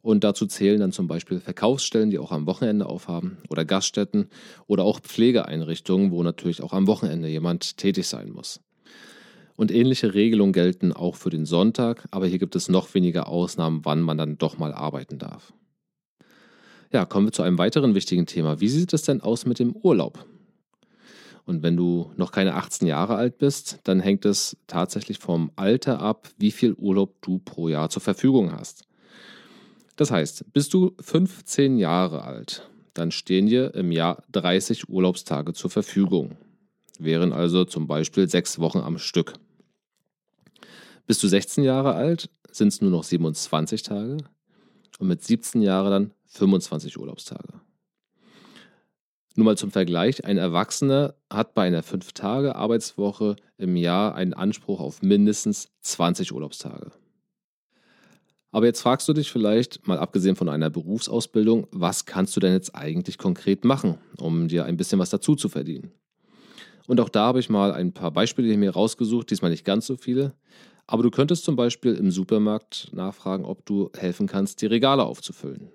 Und 0.00 0.24
dazu 0.24 0.46
zählen 0.46 0.80
dann 0.80 0.92
zum 0.92 1.08
Beispiel 1.08 1.38
Verkaufsstellen, 1.38 2.08
die 2.08 2.18
auch 2.18 2.32
am 2.32 2.46
Wochenende 2.46 2.86
aufhaben, 2.86 3.36
oder 3.50 3.66
Gaststätten 3.66 4.30
oder 4.66 4.84
auch 4.84 5.00
Pflegeeinrichtungen, 5.00 6.10
wo 6.10 6.22
natürlich 6.22 6.62
auch 6.62 6.72
am 6.72 6.86
Wochenende 6.86 7.28
jemand 7.28 7.76
tätig 7.76 8.08
sein 8.08 8.30
muss. 8.30 8.60
Und 9.62 9.70
ähnliche 9.70 10.12
Regelungen 10.12 10.52
gelten 10.52 10.92
auch 10.92 11.14
für 11.14 11.30
den 11.30 11.46
Sonntag, 11.46 12.08
aber 12.10 12.26
hier 12.26 12.40
gibt 12.40 12.56
es 12.56 12.68
noch 12.68 12.92
weniger 12.94 13.28
Ausnahmen, 13.28 13.84
wann 13.84 14.00
man 14.00 14.18
dann 14.18 14.36
doch 14.36 14.58
mal 14.58 14.74
arbeiten 14.74 15.20
darf. 15.20 15.52
Ja, 16.92 17.04
kommen 17.04 17.28
wir 17.28 17.32
zu 17.32 17.44
einem 17.44 17.58
weiteren 17.58 17.94
wichtigen 17.94 18.26
Thema. 18.26 18.60
Wie 18.60 18.68
sieht 18.68 18.92
es 18.92 19.02
denn 19.02 19.20
aus 19.20 19.46
mit 19.46 19.60
dem 19.60 19.70
Urlaub? 19.70 20.26
Und 21.44 21.62
wenn 21.62 21.76
du 21.76 22.10
noch 22.16 22.32
keine 22.32 22.56
18 22.56 22.88
Jahre 22.88 23.14
alt 23.14 23.38
bist, 23.38 23.78
dann 23.84 24.00
hängt 24.00 24.24
es 24.24 24.56
tatsächlich 24.66 25.18
vom 25.18 25.52
Alter 25.54 26.00
ab, 26.00 26.28
wie 26.38 26.50
viel 26.50 26.72
Urlaub 26.72 27.22
du 27.22 27.38
pro 27.38 27.68
Jahr 27.68 27.88
zur 27.88 28.02
Verfügung 28.02 28.50
hast. 28.50 28.82
Das 29.94 30.10
heißt, 30.10 30.52
bist 30.52 30.74
du 30.74 30.96
15 30.98 31.78
Jahre 31.78 32.24
alt, 32.24 32.68
dann 32.94 33.12
stehen 33.12 33.46
dir 33.46 33.76
im 33.76 33.92
Jahr 33.92 34.24
30 34.32 34.88
Urlaubstage 34.88 35.52
zur 35.52 35.70
Verfügung. 35.70 36.36
Wären 36.98 37.32
also 37.32 37.64
zum 37.64 37.86
Beispiel 37.86 38.28
sechs 38.28 38.58
Wochen 38.58 38.78
am 38.78 38.98
Stück. 38.98 39.34
Bist 41.06 41.22
du 41.22 41.28
16 41.28 41.64
Jahre 41.64 41.94
alt, 41.94 42.30
sind 42.50 42.68
es 42.68 42.80
nur 42.80 42.90
noch 42.90 43.04
27 43.04 43.82
Tage 43.82 44.18
und 44.98 45.08
mit 45.08 45.22
17 45.22 45.62
Jahren 45.62 45.90
dann 45.90 46.10
25 46.26 46.98
Urlaubstage. 46.98 47.60
Nur 49.34 49.46
mal 49.46 49.56
zum 49.56 49.70
Vergleich, 49.70 50.24
ein 50.24 50.36
Erwachsener 50.36 51.14
hat 51.30 51.54
bei 51.54 51.62
einer 51.62 51.82
5-Tage-Arbeitswoche 51.82 53.36
im 53.56 53.76
Jahr 53.76 54.14
einen 54.14 54.34
Anspruch 54.34 54.78
auf 54.80 55.02
mindestens 55.02 55.70
20 55.80 56.32
Urlaubstage. 56.32 56.92
Aber 58.50 58.66
jetzt 58.66 58.82
fragst 58.82 59.08
du 59.08 59.14
dich 59.14 59.32
vielleicht, 59.32 59.86
mal 59.88 59.98
abgesehen 59.98 60.36
von 60.36 60.50
einer 60.50 60.68
Berufsausbildung, 60.68 61.66
was 61.70 62.04
kannst 62.04 62.36
du 62.36 62.40
denn 62.40 62.52
jetzt 62.52 62.74
eigentlich 62.74 63.16
konkret 63.16 63.64
machen, 63.64 63.96
um 64.18 64.48
dir 64.48 64.66
ein 64.66 64.76
bisschen 64.76 64.98
was 64.98 65.08
dazu 65.08 65.34
zu 65.34 65.48
verdienen? 65.48 65.90
Und 66.86 67.00
auch 67.00 67.08
da 67.08 67.26
habe 67.26 67.40
ich 67.40 67.48
mal 67.48 67.72
ein 67.72 67.92
paar 67.92 68.10
Beispiele 68.10 68.54
mir 68.58 68.72
rausgesucht, 68.72 69.30
diesmal 69.30 69.50
nicht 69.50 69.64
ganz 69.64 69.86
so 69.86 69.96
viele. 69.96 70.34
Aber 70.86 71.02
du 71.02 71.10
könntest 71.10 71.44
zum 71.44 71.56
Beispiel 71.56 71.94
im 71.94 72.10
Supermarkt 72.10 72.88
nachfragen, 72.92 73.44
ob 73.44 73.64
du 73.64 73.90
helfen 73.96 74.26
kannst, 74.26 74.62
die 74.62 74.66
Regale 74.66 75.04
aufzufüllen. 75.04 75.70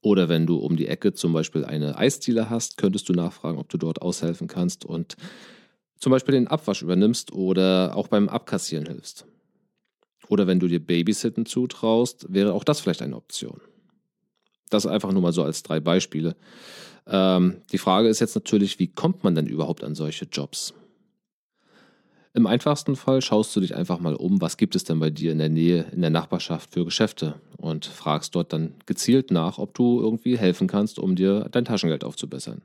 Oder 0.00 0.28
wenn 0.28 0.46
du 0.46 0.56
um 0.56 0.76
die 0.76 0.88
Ecke 0.88 1.12
zum 1.12 1.32
Beispiel 1.32 1.64
eine 1.64 1.96
Eisdiele 1.96 2.50
hast, 2.50 2.76
könntest 2.76 3.08
du 3.08 3.12
nachfragen, 3.12 3.58
ob 3.58 3.68
du 3.68 3.78
dort 3.78 4.02
aushelfen 4.02 4.48
kannst 4.48 4.84
und 4.84 5.16
zum 5.98 6.10
Beispiel 6.10 6.32
den 6.32 6.48
Abwasch 6.48 6.82
übernimmst 6.82 7.32
oder 7.32 7.92
auch 7.94 8.08
beim 8.08 8.28
Abkassieren 8.28 8.86
hilfst. 8.86 9.26
Oder 10.28 10.48
wenn 10.48 10.58
du 10.58 10.66
dir 10.66 10.84
Babysitten 10.84 11.46
zutraust, 11.46 12.26
wäre 12.28 12.54
auch 12.54 12.64
das 12.64 12.80
vielleicht 12.80 13.02
eine 13.02 13.16
Option. 13.16 13.60
Das 14.70 14.86
einfach 14.86 15.12
nur 15.12 15.22
mal 15.22 15.32
so 15.32 15.44
als 15.44 15.62
drei 15.62 15.78
Beispiele. 15.78 16.34
Ähm, 17.06 17.62
die 17.70 17.78
Frage 17.78 18.08
ist 18.08 18.20
jetzt 18.20 18.34
natürlich, 18.34 18.78
wie 18.78 18.88
kommt 18.88 19.22
man 19.22 19.34
denn 19.34 19.46
überhaupt 19.46 19.84
an 19.84 19.94
solche 19.94 20.24
Jobs? 20.24 20.74
Im 22.34 22.46
einfachsten 22.46 22.96
Fall 22.96 23.20
schaust 23.20 23.54
du 23.54 23.60
dich 23.60 23.76
einfach 23.76 24.00
mal 24.00 24.14
um, 24.14 24.40
was 24.40 24.56
gibt 24.56 24.74
es 24.74 24.84
denn 24.84 24.98
bei 24.98 25.10
dir 25.10 25.32
in 25.32 25.38
der 25.38 25.50
Nähe, 25.50 25.84
in 25.92 26.00
der 26.00 26.10
Nachbarschaft 26.10 26.72
für 26.72 26.84
Geschäfte 26.84 27.34
und 27.58 27.84
fragst 27.84 28.34
dort 28.34 28.54
dann 28.54 28.74
gezielt 28.86 29.30
nach, 29.30 29.58
ob 29.58 29.74
du 29.74 30.00
irgendwie 30.00 30.38
helfen 30.38 30.66
kannst, 30.66 30.98
um 30.98 31.14
dir 31.14 31.48
dein 31.50 31.66
Taschengeld 31.66 32.04
aufzubessern. 32.04 32.62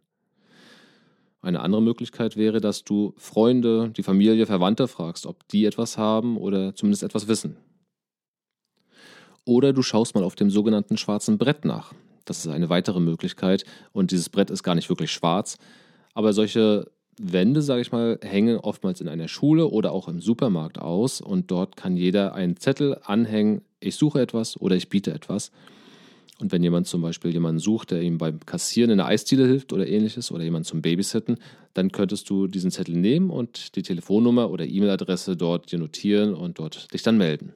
Eine 1.41 1.59
andere 1.59 1.81
Möglichkeit 1.81 2.37
wäre, 2.37 2.61
dass 2.61 2.85
du 2.85 3.13
Freunde, 3.17 3.89
die 3.89 4.03
Familie, 4.03 4.45
Verwandte 4.45 4.87
fragst, 4.87 5.25
ob 5.25 5.47
die 5.49 5.65
etwas 5.65 5.97
haben 5.97 6.37
oder 6.37 6.73
zumindest 6.73 7.03
etwas 7.03 7.27
wissen. 7.27 7.57
Oder 9.43 9.73
du 9.73 9.81
schaust 9.81 10.15
mal 10.15 10.23
auf 10.23 10.35
dem 10.35 10.49
sogenannten 10.49 10.97
schwarzen 10.97 11.37
Brett 11.37 11.65
nach. 11.65 11.93
Das 12.25 12.39
ist 12.39 12.47
eine 12.47 12.69
weitere 12.69 12.99
Möglichkeit 12.99 13.65
und 13.91 14.11
dieses 14.11 14.29
Brett 14.29 14.49
ist 14.49 14.63
gar 14.63 14.75
nicht 14.75 14.89
wirklich 14.89 15.11
schwarz, 15.11 15.57
aber 16.13 16.33
solche 16.33 16.89
Wände, 17.19 17.61
sage 17.61 17.81
ich 17.81 17.91
mal, 17.91 18.19
hängen 18.21 18.57
oftmals 18.57 19.01
in 19.01 19.07
einer 19.07 19.27
Schule 19.27 19.67
oder 19.67 19.91
auch 19.91 20.07
im 20.07 20.21
Supermarkt 20.21 20.79
aus 20.79 21.19
und 21.21 21.49
dort 21.49 21.75
kann 21.75 21.97
jeder 21.97 22.35
einen 22.35 22.57
Zettel 22.57 22.99
anhängen, 23.03 23.61
ich 23.79 23.95
suche 23.95 24.21
etwas 24.21 24.59
oder 24.59 24.75
ich 24.75 24.89
biete 24.89 25.13
etwas. 25.13 25.51
Und 26.39 26.51
wenn 26.51 26.61
jemand 26.61 26.85
zum 26.85 27.01
Beispiel 27.01 27.31
jemanden 27.31 27.59
sucht, 27.59 27.89
der 27.89 28.01
ihm 28.01 28.19
beim 28.19 28.39
Kassieren 28.45 28.91
in 28.91 28.97
der 28.97 29.07
Eisdiele 29.07 29.47
hilft 29.47 29.73
oder 29.73 29.87
ähnliches 29.87 30.31
oder 30.31 30.43
jemand 30.43 30.67
zum 30.67 30.83
Babysitten, 30.83 31.37
dann 31.73 31.91
könntest 31.91 32.29
du 32.29 32.45
diesen 32.45 32.69
Zettel 32.69 32.95
nehmen 32.95 33.31
und 33.31 33.75
die 33.75 33.81
Telefonnummer 33.81 34.51
oder 34.51 34.65
E-Mail-Adresse 34.65 35.35
dort 35.35 35.71
dir 35.71 35.79
notieren 35.79 36.35
und 36.35 36.59
dort 36.59 36.93
dich 36.93 37.01
dann 37.01 37.17
melden. 37.17 37.53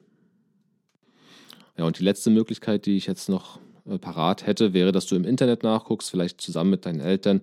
Ja, 1.78 1.84
und 1.84 1.98
die 1.98 2.04
letzte 2.04 2.30
Möglichkeit, 2.30 2.86
die 2.86 2.96
ich 2.96 3.06
jetzt 3.06 3.28
noch 3.28 3.60
äh, 3.88 3.98
parat 3.98 4.46
hätte, 4.46 4.74
wäre, 4.74 4.90
dass 4.90 5.06
du 5.06 5.14
im 5.14 5.24
Internet 5.24 5.62
nachguckst, 5.62 6.10
vielleicht 6.10 6.40
zusammen 6.40 6.70
mit 6.70 6.84
deinen 6.84 7.00
Eltern, 7.00 7.40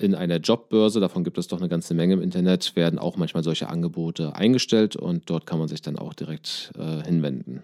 in 0.00 0.14
einer 0.14 0.36
Jobbörse, 0.38 1.00
davon 1.00 1.24
gibt 1.24 1.38
es 1.38 1.48
doch 1.48 1.58
eine 1.58 1.68
ganze 1.68 1.94
Menge 1.94 2.14
im 2.14 2.22
Internet, 2.22 2.74
werden 2.76 2.98
auch 2.98 3.16
manchmal 3.16 3.42
solche 3.42 3.68
Angebote 3.68 4.34
eingestellt 4.34 4.96
und 4.96 5.28
dort 5.28 5.46
kann 5.46 5.58
man 5.58 5.68
sich 5.68 5.82
dann 5.82 5.98
auch 5.98 6.14
direkt 6.14 6.72
äh, 6.78 7.02
hinwenden. 7.02 7.62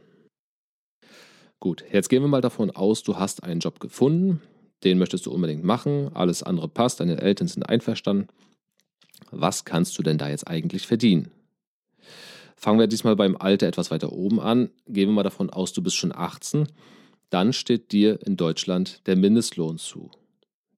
Gut, 1.58 1.84
jetzt 1.90 2.08
gehen 2.08 2.22
wir 2.22 2.28
mal 2.28 2.42
davon 2.42 2.70
aus, 2.70 3.02
du 3.02 3.16
hast 3.16 3.42
einen 3.42 3.60
Job 3.60 3.80
gefunden, 3.80 4.42
den 4.84 4.98
möchtest 4.98 5.26
du 5.26 5.32
unbedingt 5.32 5.64
machen, 5.64 6.10
alles 6.14 6.42
andere 6.42 6.68
passt, 6.68 7.00
deine 7.00 7.20
Eltern 7.20 7.48
sind 7.48 7.62
einverstanden. 7.62 8.28
Was 9.30 9.64
kannst 9.64 9.98
du 9.98 10.02
denn 10.02 10.18
da 10.18 10.28
jetzt 10.28 10.46
eigentlich 10.46 10.86
verdienen? 10.86 11.30
Fangen 12.56 12.78
wir 12.78 12.86
diesmal 12.86 13.16
beim 13.16 13.36
Alter 13.36 13.66
etwas 13.66 13.90
weiter 13.90 14.12
oben 14.12 14.40
an. 14.40 14.70
Gehen 14.86 15.08
wir 15.08 15.14
mal 15.14 15.22
davon 15.22 15.50
aus, 15.50 15.72
du 15.72 15.82
bist 15.82 15.96
schon 15.96 16.12
18. 16.14 16.68
Dann 17.30 17.52
steht 17.52 17.92
dir 17.92 18.18
in 18.26 18.36
Deutschland 18.36 19.06
der 19.06 19.16
Mindestlohn 19.16 19.78
zu. 19.78 20.10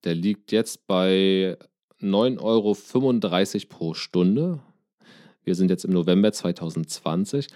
Der 0.03 0.15
liegt 0.15 0.51
jetzt 0.51 0.87
bei 0.87 1.57
9,35 2.01 2.41
Euro 2.41 3.67
pro 3.69 3.93
Stunde. 3.93 4.59
Wir 5.43 5.55
sind 5.55 5.69
jetzt 5.69 5.85
im 5.85 5.91
November 5.91 6.31
2020. 6.31 7.47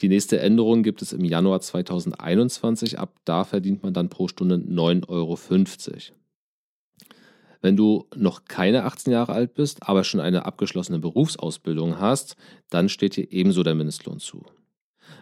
Die 0.00 0.08
nächste 0.08 0.40
Änderung 0.40 0.82
gibt 0.82 1.00
es 1.00 1.12
im 1.12 1.24
Januar 1.24 1.60
2021. 1.60 2.98
Ab 2.98 3.14
da 3.24 3.44
verdient 3.44 3.82
man 3.82 3.94
dann 3.94 4.10
pro 4.10 4.28
Stunde 4.28 4.56
9,50 4.56 5.08
Euro. 5.08 5.38
Wenn 7.62 7.76
du 7.76 8.06
noch 8.14 8.44
keine 8.44 8.84
18 8.84 9.12
Jahre 9.12 9.32
alt 9.32 9.54
bist, 9.54 9.88
aber 9.88 10.04
schon 10.04 10.20
eine 10.20 10.44
abgeschlossene 10.44 10.98
Berufsausbildung 10.98 11.98
hast, 11.98 12.36
dann 12.68 12.88
steht 12.88 13.16
dir 13.16 13.32
ebenso 13.32 13.62
der 13.62 13.74
Mindestlohn 13.74 14.18
zu. 14.18 14.44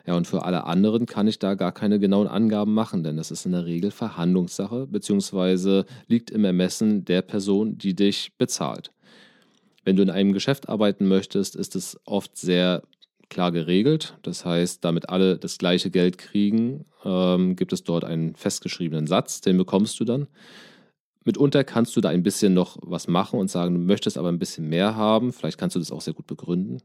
Ja, 0.07 0.16
und 0.16 0.27
für 0.27 0.44
alle 0.44 0.64
anderen 0.64 1.07
kann 1.07 1.27
ich 1.27 1.38
da 1.38 1.55
gar 1.55 1.73
keine 1.73 1.99
genauen 1.99 2.29
Angaben 2.29 2.75
machen, 2.75 3.03
denn 3.03 3.16
das 3.16 3.31
ist 3.31 3.47
in 3.47 3.53
der 3.53 3.64
Regel 3.64 3.90
Verhandlungssache 3.90 4.87
beziehungsweise 4.87 5.87
liegt 6.07 6.31
im 6.31 6.44
Ermessen 6.44 7.05
der 7.05 7.23
Person, 7.23 7.79
die 7.79 7.94
dich 7.94 8.33
bezahlt. 8.37 8.90
Wenn 9.85 9.97
du 9.97 10.03
in 10.03 10.11
einem 10.11 10.33
Geschäft 10.33 10.68
arbeiten 10.68 11.07
möchtest, 11.07 11.57
ist 11.57 11.77
es 11.77 11.99
oft 12.05 12.37
sehr 12.37 12.83
klar 13.29 13.53
geregelt. 13.53 14.16
Das 14.23 14.44
heißt, 14.44 14.85
damit 14.85 15.09
alle 15.09 15.38
das 15.38 15.59
gleiche 15.59 15.90
Geld 15.90 16.18
kriegen, 16.18 16.85
ähm, 17.05 17.57
gibt 17.57 17.73
es 17.73 17.85
dort 17.85 18.05
einen 18.05 18.35
festgeschriebenen 18.35 19.07
Satz, 19.07 19.40
den 19.40 19.59
bekommst 19.59 19.99
du 20.01 20.05
dann. 20.05 20.27
Mitunter 21.25 21.64
kannst 21.64 21.97
du 21.97 22.01
da 22.01 22.11
ein 22.11 22.23
bisschen 22.23 22.53
noch 22.55 22.77
was 22.83 23.09
machen 23.09 23.40
und 23.40 23.51
sagen, 23.51 23.75
du 23.75 23.81
möchtest 23.81 24.18
aber 24.18 24.29
ein 24.29 24.38
bisschen 24.38 24.68
mehr 24.68 24.94
haben. 24.94 25.33
Vielleicht 25.33 25.59
kannst 25.59 25.75
du 25.75 25.81
das 25.81 25.90
auch 25.90 26.03
sehr 26.03 26.14
gut 26.14 26.27
begründen. 26.27 26.81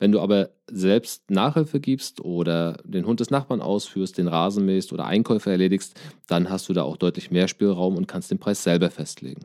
Wenn 0.00 0.12
du 0.12 0.20
aber 0.20 0.48
selbst 0.66 1.30
Nachhilfe 1.30 1.78
gibst 1.78 2.22
oder 2.22 2.78
den 2.84 3.06
Hund 3.06 3.20
des 3.20 3.30
Nachbarn 3.30 3.60
ausführst, 3.60 4.16
den 4.16 4.28
Rasen 4.28 4.64
mähst 4.64 4.94
oder 4.94 5.04
Einkäufe 5.04 5.50
erledigst, 5.50 5.94
dann 6.26 6.48
hast 6.48 6.68
du 6.68 6.72
da 6.72 6.82
auch 6.82 6.96
deutlich 6.96 7.30
mehr 7.30 7.48
Spielraum 7.48 7.96
und 7.96 8.08
kannst 8.08 8.30
den 8.30 8.38
Preis 8.38 8.62
selber 8.64 8.90
festlegen. 8.90 9.42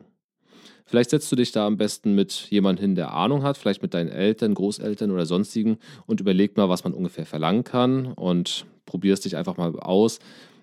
Vielleicht 0.86 1.10
setzt 1.10 1.30
du 1.30 1.36
dich 1.36 1.52
da 1.52 1.66
am 1.66 1.76
besten 1.76 2.14
mit 2.14 2.32
jemandem 2.48 2.82
hin, 2.82 2.94
der 2.94 3.12
Ahnung 3.12 3.42
hat, 3.42 3.58
vielleicht 3.58 3.82
mit 3.82 3.92
deinen 3.92 4.08
Eltern, 4.08 4.54
Großeltern 4.54 5.10
oder 5.10 5.26
sonstigen 5.26 5.76
und 6.06 6.20
überleg 6.20 6.56
mal, 6.56 6.70
was 6.70 6.84
man 6.84 6.94
ungefähr 6.94 7.26
verlangen 7.26 7.64
kann 7.64 8.06
und 8.06 8.64
probierst 8.86 9.26
dich 9.26 9.36
einfach 9.36 9.58
mal 9.58 9.78
aus. 9.78 10.20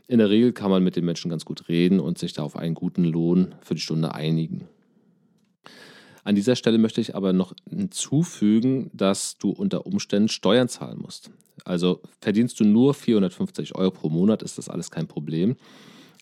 In 0.08 0.18
der 0.18 0.30
Regel 0.30 0.54
kann 0.54 0.72
man 0.72 0.84
mit 0.84 0.96
den 0.96 1.06
Menschen 1.06 1.30
ganz 1.30 1.46
gut 1.46 1.70
reden 1.70 2.00
und 2.00 2.18
sich 2.18 2.34
da 2.34 2.42
auf 2.42 2.56
einen 2.56 2.74
guten 2.74 3.04
Lohn 3.04 3.54
für 3.62 3.76
die 3.76 3.82
Stunde 3.82 4.16
einigen. 4.16 4.68
An 6.24 6.36
dieser 6.36 6.56
Stelle 6.56 6.78
möchte 6.78 7.02
ich 7.02 7.16
aber 7.16 7.34
noch 7.34 7.54
hinzufügen, 7.70 8.90
dass 8.94 9.38
du 9.38 9.50
unter 9.50 9.86
Umständen 9.86 10.30
Steuern 10.30 10.70
zahlen 10.70 11.00
musst. 11.00 11.32
Also 11.66 12.02
verdienst 12.22 12.60
du 12.60 12.64
nur 12.64 12.94
450 12.94 13.76
Euro 13.76 13.92
pro 13.92 14.10
Monat, 14.10 14.42
ist 14.42 14.58
das 14.58 14.70
alles 14.70 14.90
kein 14.90 15.08
Problem. 15.08 15.56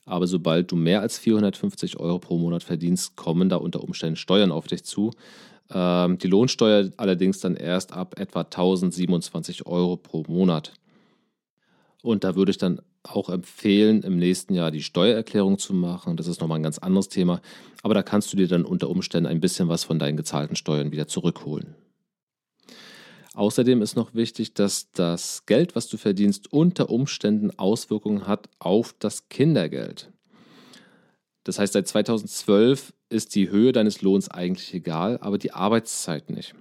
Aber 0.05 0.27
sobald 0.27 0.71
du 0.71 0.75
mehr 0.75 1.01
als 1.01 1.19
450 1.19 1.99
Euro 1.99 2.19
pro 2.19 2.37
Monat 2.37 2.63
verdienst, 2.63 3.15
kommen 3.15 3.49
da 3.49 3.57
unter 3.57 3.83
Umständen 3.83 4.15
Steuern 4.15 4.51
auf 4.51 4.67
dich 4.67 4.83
zu. 4.83 5.11
Ähm, 5.69 6.17
die 6.17 6.27
Lohnsteuer 6.27 6.89
allerdings 6.97 7.39
dann 7.39 7.55
erst 7.55 7.93
ab 7.93 8.19
etwa 8.19 8.41
1027 8.41 9.67
Euro 9.67 9.97
pro 9.97 10.23
Monat. 10.27 10.73
Und 12.01 12.23
da 12.23 12.35
würde 12.35 12.49
ich 12.49 12.57
dann 12.57 12.81
auch 13.03 13.29
empfehlen, 13.29 14.03
im 14.03 14.17
nächsten 14.17 14.53
Jahr 14.53 14.71
die 14.71 14.83
Steuererklärung 14.83 15.57
zu 15.57 15.73
machen. 15.73 16.17
Das 16.17 16.27
ist 16.27 16.41
nochmal 16.41 16.59
ein 16.59 16.63
ganz 16.63 16.77
anderes 16.77 17.09
Thema. 17.09 17.41
Aber 17.83 17.93
da 17.93 18.03
kannst 18.03 18.31
du 18.31 18.37
dir 18.37 18.47
dann 18.47 18.65
unter 18.65 18.89
Umständen 18.89 19.27
ein 19.27 19.39
bisschen 19.39 19.69
was 19.69 19.83
von 19.83 19.99
deinen 19.99 20.17
gezahlten 20.17 20.55
Steuern 20.55 20.91
wieder 20.91 21.07
zurückholen. 21.07 21.75
Außerdem 23.33 23.81
ist 23.81 23.95
noch 23.95 24.13
wichtig, 24.13 24.53
dass 24.53 24.91
das 24.91 25.45
Geld, 25.45 25.75
was 25.75 25.87
du 25.87 25.97
verdienst, 25.97 26.51
unter 26.51 26.89
Umständen 26.89 27.57
Auswirkungen 27.57 28.27
hat 28.27 28.49
auf 28.59 28.93
das 28.99 29.29
Kindergeld. 29.29 30.11
Das 31.43 31.57
heißt, 31.57 31.73
seit 31.73 31.87
2012 31.87 32.93
ist 33.09 33.33
die 33.35 33.49
Höhe 33.49 33.71
deines 33.71 34.01
Lohns 34.01 34.29
eigentlich 34.29 34.73
egal, 34.73 35.17
aber 35.21 35.37
die 35.37 35.53
Arbeitszeit 35.53 36.29
nicht. 36.29 36.53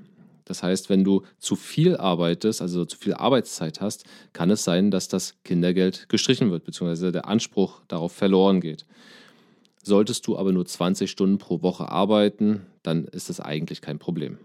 Das 0.50 0.64
heißt, 0.64 0.90
wenn 0.90 1.04
du 1.04 1.22
zu 1.38 1.54
viel 1.54 1.96
arbeitest, 1.96 2.60
also 2.60 2.84
zu 2.84 2.98
viel 2.98 3.14
Arbeitszeit 3.14 3.80
hast, 3.80 4.02
kann 4.32 4.50
es 4.50 4.64
sein, 4.64 4.90
dass 4.90 5.06
das 5.06 5.36
Kindergeld 5.44 6.08
gestrichen 6.08 6.50
wird, 6.50 6.64
beziehungsweise 6.64 7.12
der 7.12 7.28
Anspruch 7.28 7.82
darauf 7.86 8.10
verloren 8.10 8.60
geht. 8.60 8.84
Solltest 9.80 10.26
du 10.26 10.36
aber 10.36 10.50
nur 10.50 10.66
20 10.66 11.08
Stunden 11.08 11.38
pro 11.38 11.62
Woche 11.62 11.88
arbeiten, 11.88 12.66
dann 12.82 13.04
ist 13.04 13.28
das 13.28 13.38
eigentlich 13.38 13.80
kein 13.80 14.00
Problem. 14.00 14.38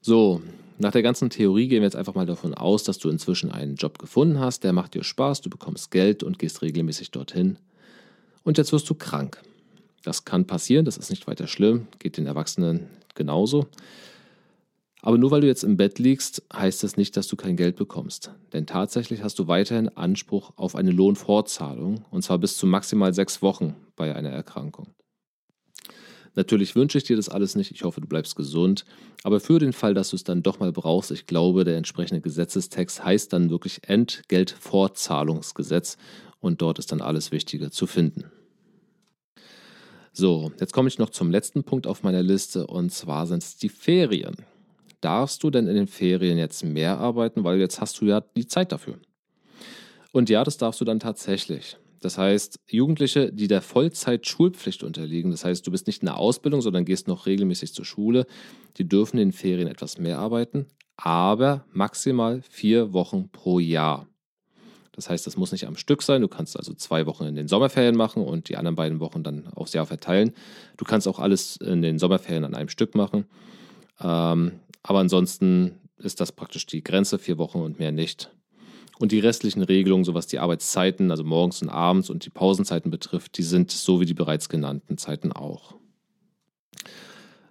So, 0.00 0.40
nach 0.78 0.92
der 0.92 1.02
ganzen 1.02 1.28
Theorie 1.28 1.68
gehen 1.68 1.82
wir 1.82 1.86
jetzt 1.86 1.96
einfach 1.96 2.14
mal 2.14 2.24
davon 2.24 2.54
aus, 2.54 2.82
dass 2.82 2.96
du 2.96 3.10
inzwischen 3.10 3.52
einen 3.52 3.74
Job 3.74 3.98
gefunden 3.98 4.40
hast, 4.40 4.64
der 4.64 4.72
macht 4.72 4.94
dir 4.94 5.04
Spaß, 5.04 5.42
du 5.42 5.50
bekommst 5.50 5.90
Geld 5.90 6.22
und 6.22 6.38
gehst 6.38 6.62
regelmäßig 6.62 7.10
dorthin. 7.10 7.58
Und 8.42 8.56
jetzt 8.56 8.72
wirst 8.72 8.88
du 8.88 8.94
krank. 8.94 9.42
Das 10.02 10.24
kann 10.24 10.46
passieren, 10.46 10.86
das 10.86 10.96
ist 10.96 11.10
nicht 11.10 11.26
weiter 11.26 11.46
schlimm, 11.46 11.88
geht 11.98 12.16
den 12.16 12.24
Erwachsenen 12.24 12.86
genauso. 13.14 13.66
Aber 15.06 15.18
nur 15.18 15.30
weil 15.30 15.42
du 15.42 15.46
jetzt 15.46 15.64
im 15.64 15.76
Bett 15.76 15.98
liegst, 15.98 16.42
heißt 16.50 16.82
das 16.82 16.96
nicht, 16.96 17.14
dass 17.18 17.28
du 17.28 17.36
kein 17.36 17.56
Geld 17.56 17.76
bekommst. 17.76 18.30
Denn 18.54 18.64
tatsächlich 18.64 19.22
hast 19.22 19.38
du 19.38 19.48
weiterhin 19.48 19.90
Anspruch 19.90 20.54
auf 20.56 20.74
eine 20.74 20.92
Lohnfortzahlung, 20.92 22.06
und 22.10 22.22
zwar 22.22 22.38
bis 22.38 22.56
zu 22.56 22.66
maximal 22.66 23.12
sechs 23.12 23.42
Wochen 23.42 23.76
bei 23.96 24.14
einer 24.14 24.30
Erkrankung. 24.30 24.94
Natürlich 26.36 26.74
wünsche 26.74 26.96
ich 26.96 27.04
dir 27.04 27.16
das 27.16 27.28
alles 27.28 27.54
nicht, 27.54 27.70
ich 27.70 27.84
hoffe, 27.84 28.00
du 28.00 28.06
bleibst 28.06 28.34
gesund, 28.34 28.86
aber 29.24 29.40
für 29.40 29.58
den 29.58 29.74
Fall, 29.74 29.92
dass 29.92 30.08
du 30.08 30.16
es 30.16 30.24
dann 30.24 30.42
doch 30.42 30.58
mal 30.58 30.72
brauchst, 30.72 31.10
ich 31.10 31.26
glaube, 31.26 31.64
der 31.64 31.76
entsprechende 31.76 32.22
Gesetzestext 32.22 33.04
heißt 33.04 33.30
dann 33.34 33.50
wirklich 33.50 33.86
Entgeltfortzahlungsgesetz 33.86 35.98
und 36.40 36.62
dort 36.62 36.78
ist 36.78 36.92
dann 36.92 37.02
alles 37.02 37.30
Wichtige 37.30 37.70
zu 37.70 37.86
finden. 37.86 38.24
So, 40.14 40.50
jetzt 40.58 40.72
komme 40.72 40.88
ich 40.88 40.98
noch 40.98 41.10
zum 41.10 41.30
letzten 41.30 41.62
Punkt 41.62 41.86
auf 41.86 42.02
meiner 42.02 42.22
Liste 42.22 42.66
und 42.66 42.90
zwar 42.90 43.26
sind 43.26 43.42
es 43.42 43.58
die 43.58 43.68
Ferien 43.68 44.34
darfst 45.04 45.42
du 45.42 45.50
denn 45.50 45.66
in 45.66 45.74
den 45.74 45.86
Ferien 45.86 46.38
jetzt 46.38 46.64
mehr 46.64 46.98
arbeiten, 46.98 47.44
weil 47.44 47.58
jetzt 47.58 47.80
hast 47.80 48.00
du 48.00 48.06
ja 48.06 48.20
die 48.20 48.46
Zeit 48.46 48.72
dafür. 48.72 48.98
Und 50.12 50.30
ja, 50.30 50.44
das 50.44 50.56
darfst 50.56 50.80
du 50.80 50.84
dann 50.84 51.00
tatsächlich. 51.00 51.76
Das 52.00 52.18
heißt, 52.18 52.60
Jugendliche, 52.68 53.32
die 53.32 53.48
der 53.48 53.62
Vollzeit-Schulpflicht 53.62 54.82
unterliegen, 54.82 55.30
das 55.30 55.44
heißt, 55.44 55.66
du 55.66 55.70
bist 55.70 55.86
nicht 55.86 56.02
in 56.02 56.06
der 56.06 56.18
Ausbildung, 56.18 56.60
sondern 56.60 56.84
gehst 56.84 57.08
noch 57.08 57.26
regelmäßig 57.26 57.72
zur 57.72 57.84
Schule, 57.84 58.26
die 58.76 58.86
dürfen 58.86 59.18
in 59.18 59.30
den 59.30 59.32
Ferien 59.32 59.68
etwas 59.68 59.98
mehr 59.98 60.18
arbeiten, 60.18 60.66
aber 60.96 61.64
maximal 61.72 62.42
vier 62.42 62.92
Wochen 62.92 63.30
pro 63.30 63.58
Jahr. 63.58 64.06
Das 64.92 65.10
heißt, 65.10 65.26
das 65.26 65.36
muss 65.36 65.50
nicht 65.50 65.66
am 65.66 65.76
Stück 65.76 66.02
sein. 66.02 66.20
Du 66.20 66.28
kannst 66.28 66.56
also 66.56 66.72
zwei 66.74 67.06
Wochen 67.06 67.24
in 67.24 67.34
den 67.34 67.48
Sommerferien 67.48 67.96
machen 67.96 68.22
und 68.22 68.48
die 68.48 68.56
anderen 68.56 68.76
beiden 68.76 69.00
Wochen 69.00 69.22
dann 69.24 69.48
aufs 69.48 69.72
Jahr 69.72 69.86
verteilen. 69.86 70.32
Du 70.76 70.84
kannst 70.84 71.08
auch 71.08 71.18
alles 71.18 71.56
in 71.56 71.82
den 71.82 71.98
Sommerferien 71.98 72.44
an 72.44 72.54
einem 72.54 72.68
Stück 72.68 72.94
machen. 72.94 73.24
Ähm, 74.00 74.60
Aber 74.84 75.00
ansonsten 75.00 75.80
ist 75.96 76.20
das 76.20 76.30
praktisch 76.30 76.66
die 76.66 76.84
Grenze, 76.84 77.18
vier 77.18 77.38
Wochen 77.38 77.58
und 77.58 77.78
mehr 77.80 77.90
nicht. 77.90 78.30
Und 78.98 79.10
die 79.10 79.18
restlichen 79.18 79.62
Regelungen, 79.62 80.04
so 80.04 80.14
was 80.14 80.28
die 80.28 80.38
Arbeitszeiten, 80.38 81.10
also 81.10 81.24
morgens 81.24 81.62
und 81.62 81.70
abends 81.70 82.10
und 82.10 82.24
die 82.24 82.30
Pausenzeiten 82.30 82.90
betrifft, 82.90 83.36
die 83.38 83.42
sind 83.42 83.72
so 83.72 84.00
wie 84.00 84.04
die 84.04 84.14
bereits 84.14 84.48
genannten 84.48 84.98
Zeiten 84.98 85.32
auch. 85.32 85.74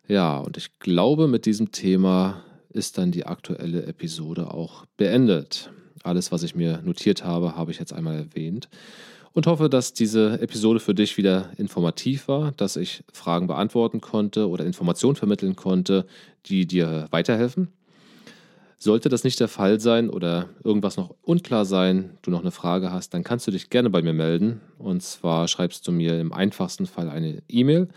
Ja, 0.07 0.37
und 0.37 0.57
ich 0.57 0.79
glaube, 0.79 1.27
mit 1.27 1.45
diesem 1.45 1.71
Thema 1.71 2.43
ist 2.69 2.97
dann 2.97 3.11
die 3.11 3.25
aktuelle 3.25 3.85
Episode 3.85 4.53
auch 4.53 4.85
beendet. 4.95 5.71
Alles, 6.03 6.31
was 6.31 6.43
ich 6.43 6.55
mir 6.55 6.81
notiert 6.83 7.23
habe, 7.23 7.55
habe 7.55 7.71
ich 7.71 7.79
jetzt 7.79 7.93
einmal 7.93 8.15
erwähnt 8.15 8.69
und 9.33 9.47
hoffe, 9.47 9.69
dass 9.69 9.93
diese 9.93 10.39
Episode 10.41 10.79
für 10.79 10.93
dich 10.93 11.17
wieder 11.17 11.49
informativ 11.57 12.27
war, 12.27 12.51
dass 12.51 12.75
ich 12.75 13.03
Fragen 13.11 13.47
beantworten 13.47 13.99
konnte 13.99 14.47
oder 14.47 14.63
Informationen 14.65 15.15
vermitteln 15.15 15.55
konnte, 15.55 16.05
die 16.45 16.67
dir 16.67 17.07
weiterhelfen. 17.09 17.69
Sollte 18.77 19.07
das 19.07 19.23
nicht 19.23 19.39
der 19.39 19.47
Fall 19.47 19.79
sein 19.79 20.09
oder 20.09 20.49
irgendwas 20.65 20.97
noch 20.97 21.15
unklar 21.21 21.63
sein, 21.63 22.17
du 22.21 22.31
noch 22.31 22.41
eine 22.41 22.51
Frage 22.51 22.91
hast, 22.91 23.13
dann 23.13 23.23
kannst 23.23 23.47
du 23.47 23.51
dich 23.51 23.69
gerne 23.69 23.89
bei 23.89 24.01
mir 24.01 24.11
melden. 24.11 24.59
Und 24.77 25.01
zwar 25.01 25.47
schreibst 25.47 25.87
du 25.87 25.93
mir 25.93 26.19
im 26.19 26.33
einfachsten 26.33 26.85
Fall 26.85 27.07
eine 27.07 27.41
E-Mail. 27.47 27.87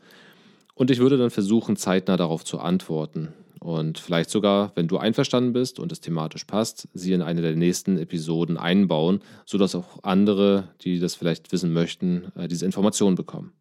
Und 0.74 0.90
ich 0.90 0.98
würde 0.98 1.16
dann 1.16 1.30
versuchen, 1.30 1.76
zeitnah 1.76 2.16
darauf 2.16 2.44
zu 2.44 2.58
antworten. 2.58 3.32
Und 3.60 3.98
vielleicht 3.98 4.30
sogar, 4.30 4.72
wenn 4.76 4.86
du 4.86 4.98
einverstanden 4.98 5.52
bist 5.52 5.80
und 5.80 5.90
es 5.90 6.00
thematisch 6.00 6.44
passt, 6.44 6.88
sie 6.94 7.12
in 7.12 7.22
eine 7.22 7.42
der 7.42 7.56
nächsten 7.56 7.98
Episoden 7.98 8.58
einbauen, 8.58 9.20
sodass 9.44 9.74
auch 9.74 10.02
andere, 10.02 10.68
die 10.82 11.00
das 11.00 11.14
vielleicht 11.14 11.50
wissen 11.52 11.72
möchten, 11.72 12.30
äh, 12.36 12.46
diese 12.46 12.66
Informationen 12.66 13.16
bekommen. 13.16 13.52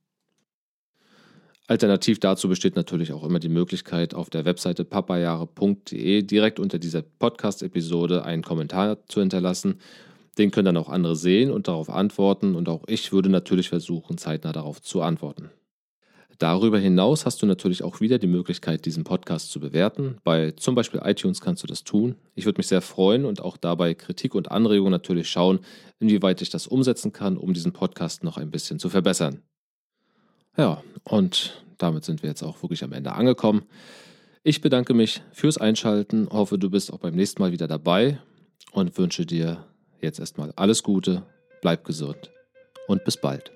Alternativ 1.67 2.19
dazu 2.19 2.47
besteht 2.47 2.75
natürlich 2.75 3.11
auch 3.11 3.23
immer 3.23 3.39
die 3.39 3.49
Möglichkeit, 3.49 4.13
auf 4.13 4.29
der 4.29 4.45
Webseite 4.45 4.85
papayare.de 4.85 6.21
direkt 6.21 6.59
unter 6.59 6.77
dieser 6.77 7.01
Podcast-Episode 7.01 8.23
einen 8.23 8.43
Kommentar 8.43 9.03
zu 9.07 9.19
hinterlassen. 9.21 9.79
Den 10.38 10.52
können 10.52 10.65
dann 10.65 10.78
auch 10.78 10.89
andere 10.89 11.15
sehen 11.15 11.52
und 11.52 11.67
darauf 11.67 11.89
antworten 11.89 12.56
und 12.56 12.67
auch 12.69 12.84
ich 12.88 13.12
würde 13.12 13.30
natürlich 13.30 13.69
versuchen, 13.69 14.17
zeitnah 14.17 14.52
darauf 14.52 14.82
zu 14.82 15.02
antworten. 15.02 15.50
Darüber 16.38 16.78
hinaus 16.80 17.26
hast 17.26 17.41
du 17.41 17.45
natürlich 17.45 17.82
auch 17.82 18.02
wieder 18.02 18.19
die 18.19 18.28
Möglichkeit, 18.28 18.86
diesen 18.86 19.06
Podcast 19.06 19.52
zu 19.52 19.62
bewerten. 19.62 20.17
Bei 20.24 20.52
zum 20.52 20.76
Beispiel 20.76 21.02
iTunes 21.04 21.39
kannst 21.39 21.63
du 21.63 21.67
das 21.67 21.86
tun. 21.86 22.15
Ich 22.34 22.45
würde 22.45 22.60
mich 22.60 22.67
sehr 22.67 22.82
freuen 22.82 23.24
und 23.24 23.41
auch 23.41 23.56
dabei 23.56 23.93
Kritik 23.93 24.36
und 24.36 24.52
Anregungen 24.52 24.91
natürlich 24.91 25.30
schauen, 25.30 25.60
inwieweit 26.00 26.41
ich 26.41 26.50
das 26.50 26.67
umsetzen 26.67 27.13
kann, 27.13 27.38
um 27.38 27.54
diesen 27.54 27.71
Podcast 27.71 28.24
noch 28.24 28.38
ein 28.38 28.52
bisschen 28.52 28.80
zu 28.80 28.89
verbessern. 28.89 29.43
Ja, 30.58 30.84
und 31.04 31.63
damit 31.78 32.04
sind 32.04 32.21
wir 32.21 32.30
jetzt 32.30 32.43
auch 32.43 32.62
wirklich 32.62 32.84
am 32.84 32.91
Ende 32.91 33.13
angekommen. 33.13 33.63
Ich 34.43 34.62
bedanke 34.62 34.93
mich 34.93 35.21
fürs 35.32 35.58
Einschalten, 35.58 36.28
hoffe, 36.30 36.58
du 36.58 36.69
bist 36.69 36.91
auch 36.91 37.00
beim 37.00 37.15
nächsten 37.15 37.41
Mal 37.41 37.52
wieder 37.52 37.67
dabei 37.67 38.19
und 38.71 38.98
wünsche 38.98 39.26
dir 39.26 39.65
jetzt 40.05 40.19
erstmal 40.19 40.53
alles 40.55 40.83
Gute, 40.83 41.23
bleib 41.61 41.83
gesund 41.83 42.31
und 42.87 43.03
bis 43.03 43.17
bald. 43.17 43.51